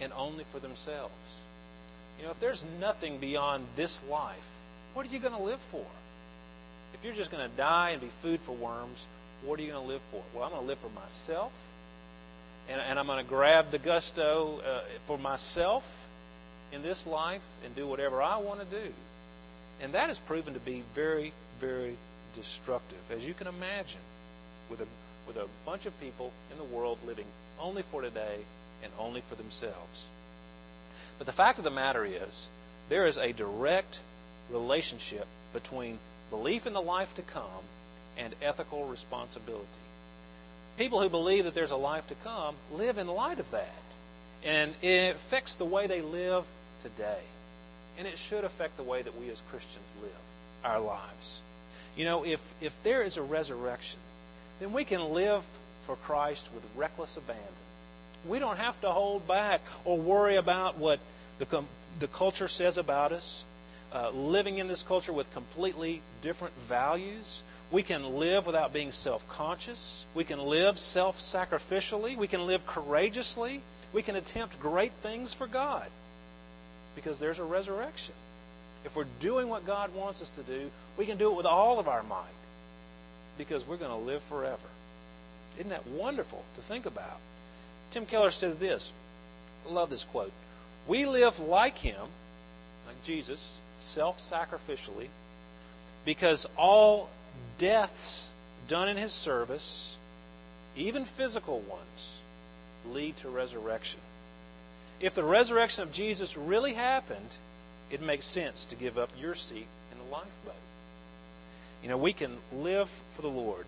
and 0.00 0.12
only 0.12 0.44
for 0.52 0.58
themselves. 0.58 1.14
You 2.18 2.26
know, 2.26 2.32
if 2.32 2.40
there's 2.40 2.62
nothing 2.78 3.18
beyond 3.18 3.66
this 3.76 3.98
life, 4.10 4.36
what 4.94 5.06
are 5.06 5.08
you 5.08 5.20
going 5.20 5.36
to 5.36 5.42
live 5.42 5.60
for? 5.70 5.86
If 6.94 7.04
you're 7.04 7.14
just 7.14 7.30
going 7.30 7.48
to 7.48 7.56
die 7.56 7.90
and 7.90 8.00
be 8.00 8.10
food 8.22 8.40
for 8.44 8.54
worms, 8.54 8.98
what 9.44 9.58
are 9.58 9.62
you 9.62 9.72
going 9.72 9.86
to 9.86 9.92
live 9.92 10.02
for? 10.10 10.22
Well, 10.34 10.44
I'm 10.44 10.50
going 10.50 10.62
to 10.62 10.68
live 10.68 10.78
for 10.78 10.90
myself, 10.90 11.52
and, 12.68 12.80
and 12.80 12.98
I'm 12.98 13.06
going 13.06 13.24
to 13.24 13.28
grab 13.28 13.70
the 13.70 13.78
gusto 13.78 14.60
uh, 14.60 14.82
for 15.06 15.18
myself 15.18 15.82
in 16.72 16.82
this 16.82 17.06
life 17.06 17.42
and 17.64 17.74
do 17.74 17.86
whatever 17.86 18.22
I 18.22 18.36
want 18.38 18.60
to 18.60 18.66
do. 18.66 18.92
And 19.80 19.94
that 19.94 20.08
has 20.08 20.18
proven 20.18 20.54
to 20.54 20.60
be 20.60 20.84
very, 20.94 21.32
very 21.60 21.96
destructive, 22.36 22.98
as 23.10 23.22
you 23.22 23.34
can 23.34 23.46
imagine, 23.46 24.00
with 24.70 24.80
a, 24.80 24.86
with 25.30 25.44
a 25.44 25.48
bunch 25.64 25.86
of 25.86 25.92
people 26.00 26.32
in 26.50 26.58
the 26.58 26.74
world 26.74 26.98
living 27.06 27.26
only 27.60 27.84
for 27.92 28.02
today 28.02 28.40
and 28.82 28.92
only 28.98 29.22
for 29.28 29.36
themselves. 29.36 30.04
But 31.18 31.26
the 31.26 31.32
fact 31.32 31.58
of 31.58 31.64
the 31.64 31.70
matter 31.70 32.04
is, 32.04 32.48
there 32.88 33.06
is 33.06 33.16
a 33.16 33.32
direct 33.32 34.00
relationship 34.50 35.26
between 35.52 35.98
belief 36.30 36.66
in 36.66 36.72
the 36.72 36.80
life 36.80 37.08
to 37.14 37.22
come 37.22 37.62
and 38.18 38.34
ethical 38.42 38.88
responsibility. 38.88 39.66
People 40.76 41.00
who 41.00 41.08
believe 41.08 41.44
that 41.44 41.54
there's 41.54 41.70
a 41.70 41.76
life 41.76 42.04
to 42.08 42.16
come 42.24 42.56
live 42.72 42.98
in 42.98 43.06
light 43.06 43.38
of 43.38 43.46
that. 43.52 43.68
And 44.44 44.74
it 44.82 45.16
affects 45.26 45.54
the 45.58 45.64
way 45.64 45.86
they 45.86 46.00
live 46.00 46.44
today. 46.82 47.20
And 47.98 48.08
it 48.08 48.14
should 48.28 48.42
affect 48.42 48.76
the 48.76 48.82
way 48.82 49.02
that 49.02 49.16
we 49.16 49.30
as 49.30 49.38
Christians 49.50 49.86
live 50.02 50.10
our 50.64 50.80
lives. 50.80 51.40
You 51.96 52.04
know, 52.04 52.24
if, 52.24 52.40
if 52.60 52.72
there 52.82 53.02
is 53.02 53.16
a 53.16 53.22
resurrection, 53.22 53.98
then 54.60 54.72
we 54.72 54.84
can 54.84 55.12
live 55.12 55.42
for 55.86 55.96
Christ 55.96 56.42
with 56.54 56.62
reckless 56.76 57.16
abandon. 57.16 57.44
We 58.28 58.38
don't 58.38 58.58
have 58.58 58.80
to 58.82 58.90
hold 58.90 59.26
back 59.26 59.62
or 59.84 59.98
worry 59.98 60.36
about 60.36 60.78
what 60.78 61.00
the, 61.38 61.64
the 61.98 62.06
culture 62.06 62.48
says 62.48 62.76
about 62.76 63.12
us. 63.12 63.44
Uh, 63.92 64.10
living 64.10 64.58
in 64.58 64.68
this 64.68 64.84
culture 64.84 65.12
with 65.12 65.32
completely 65.32 66.00
different 66.22 66.54
values. 66.68 67.42
We 67.72 67.82
can 67.82 68.04
live 68.20 68.46
without 68.46 68.72
being 68.72 68.92
self 68.92 69.26
conscious. 69.28 70.04
We 70.14 70.22
can 70.22 70.38
live 70.38 70.78
self 70.78 71.16
sacrificially. 71.18 72.16
We 72.16 72.28
can 72.28 72.46
live 72.46 72.64
courageously. 72.66 73.62
We 73.92 74.02
can 74.02 74.14
attempt 74.14 74.60
great 74.60 74.92
things 75.02 75.34
for 75.34 75.48
God 75.48 75.88
because 76.94 77.18
there's 77.18 77.40
a 77.40 77.44
resurrection. 77.44 78.14
If 78.84 78.94
we're 78.94 79.06
doing 79.20 79.48
what 79.48 79.66
God 79.66 79.92
wants 79.92 80.20
us 80.20 80.30
to 80.36 80.42
do, 80.44 80.70
we 80.96 81.04
can 81.04 81.18
do 81.18 81.32
it 81.32 81.36
with 81.36 81.46
all 81.46 81.80
of 81.80 81.88
our 81.88 82.04
might 82.04 82.39
because 83.38 83.66
we're 83.66 83.76
going 83.76 83.90
to 83.90 84.06
live 84.06 84.22
forever. 84.28 84.58
Isn't 85.58 85.70
that 85.70 85.86
wonderful 85.86 86.44
to 86.56 86.62
think 86.62 86.86
about? 86.86 87.18
Tim 87.92 88.06
Keller 88.06 88.30
said 88.30 88.60
this. 88.60 88.90
I 89.68 89.72
love 89.72 89.90
this 89.90 90.04
quote. 90.10 90.32
We 90.86 91.06
live 91.06 91.38
like 91.38 91.78
him, 91.78 92.08
like 92.86 93.04
Jesus, 93.04 93.40
self 93.80 94.16
sacrificially, 94.30 95.08
because 96.04 96.46
all 96.56 97.10
deaths 97.58 98.28
done 98.68 98.88
in 98.88 98.96
his 98.96 99.12
service, 99.12 99.96
even 100.76 101.06
physical 101.16 101.60
ones, 101.60 102.20
lead 102.86 103.16
to 103.18 103.28
resurrection. 103.28 104.00
If 105.00 105.14
the 105.14 105.24
resurrection 105.24 105.82
of 105.82 105.92
Jesus 105.92 106.36
really 106.36 106.74
happened, 106.74 107.30
it 107.90 108.00
makes 108.00 108.26
sense 108.26 108.66
to 108.70 108.76
give 108.76 108.96
up 108.96 109.10
your 109.18 109.34
seat 109.34 109.66
in 109.92 109.98
the 109.98 110.04
lifeboat. 110.10 110.54
You 111.82 111.88
know, 111.88 111.96
we 111.96 112.12
can 112.12 112.38
live 112.52 112.88
for 113.16 113.22
the 113.22 113.28
Lord 113.28 113.66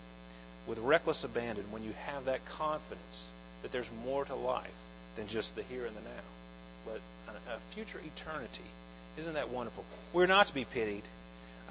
with 0.68 0.78
reckless 0.78 1.24
abandon 1.24 1.70
when 1.70 1.82
you 1.82 1.92
have 2.06 2.26
that 2.26 2.40
confidence 2.58 3.00
that 3.62 3.72
there's 3.72 3.86
more 4.04 4.24
to 4.24 4.34
life 4.34 4.70
than 5.16 5.28
just 5.28 5.54
the 5.56 5.62
here 5.62 5.86
and 5.86 5.96
the 5.96 6.00
now, 6.00 6.24
but 6.84 7.00
a 7.28 7.74
future 7.74 7.98
eternity. 7.98 8.70
Isn't 9.18 9.34
that 9.34 9.50
wonderful? 9.50 9.84
We're 10.14 10.26
not 10.26 10.46
to 10.48 10.54
be 10.54 10.64
pitied. 10.64 11.02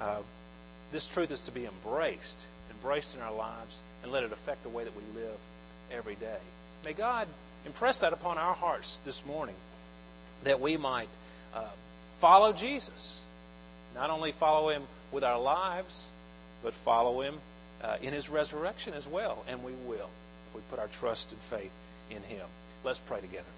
Uh, 0.00 0.22
this 0.92 1.06
truth 1.14 1.30
is 1.30 1.40
to 1.46 1.52
be 1.52 1.66
embraced, 1.66 2.36
embraced 2.70 3.08
in 3.14 3.20
our 3.20 3.34
lives, 3.34 3.72
and 4.02 4.12
let 4.12 4.22
it 4.22 4.32
affect 4.32 4.62
the 4.62 4.68
way 4.68 4.84
that 4.84 4.92
we 4.94 5.20
live 5.20 5.38
every 5.90 6.14
day. 6.16 6.38
May 6.84 6.92
God 6.92 7.28
impress 7.64 7.98
that 8.00 8.12
upon 8.12 8.38
our 8.38 8.54
hearts 8.54 8.96
this 9.04 9.18
morning 9.26 9.56
that 10.44 10.60
we 10.60 10.76
might 10.76 11.08
uh, 11.54 11.70
follow 12.20 12.52
Jesus. 12.52 13.20
Not 13.94 14.10
only 14.10 14.32
follow 14.38 14.70
him 14.70 14.84
with 15.12 15.22
our 15.22 15.40
lives, 15.40 15.92
but 16.62 16.72
follow 16.84 17.20
him 17.22 17.40
uh, 17.82 17.96
in 18.02 18.12
his 18.12 18.28
resurrection 18.28 18.94
as 18.94 19.06
well. 19.06 19.44
And 19.48 19.64
we 19.64 19.72
will 19.86 20.10
we 20.54 20.60
put 20.70 20.78
our 20.78 20.88
trust 21.00 21.26
and 21.30 21.40
faith 21.50 21.72
in 22.10 22.22
him. 22.22 22.46
Let's 22.84 23.00
pray 23.06 23.20
together. 23.20 23.48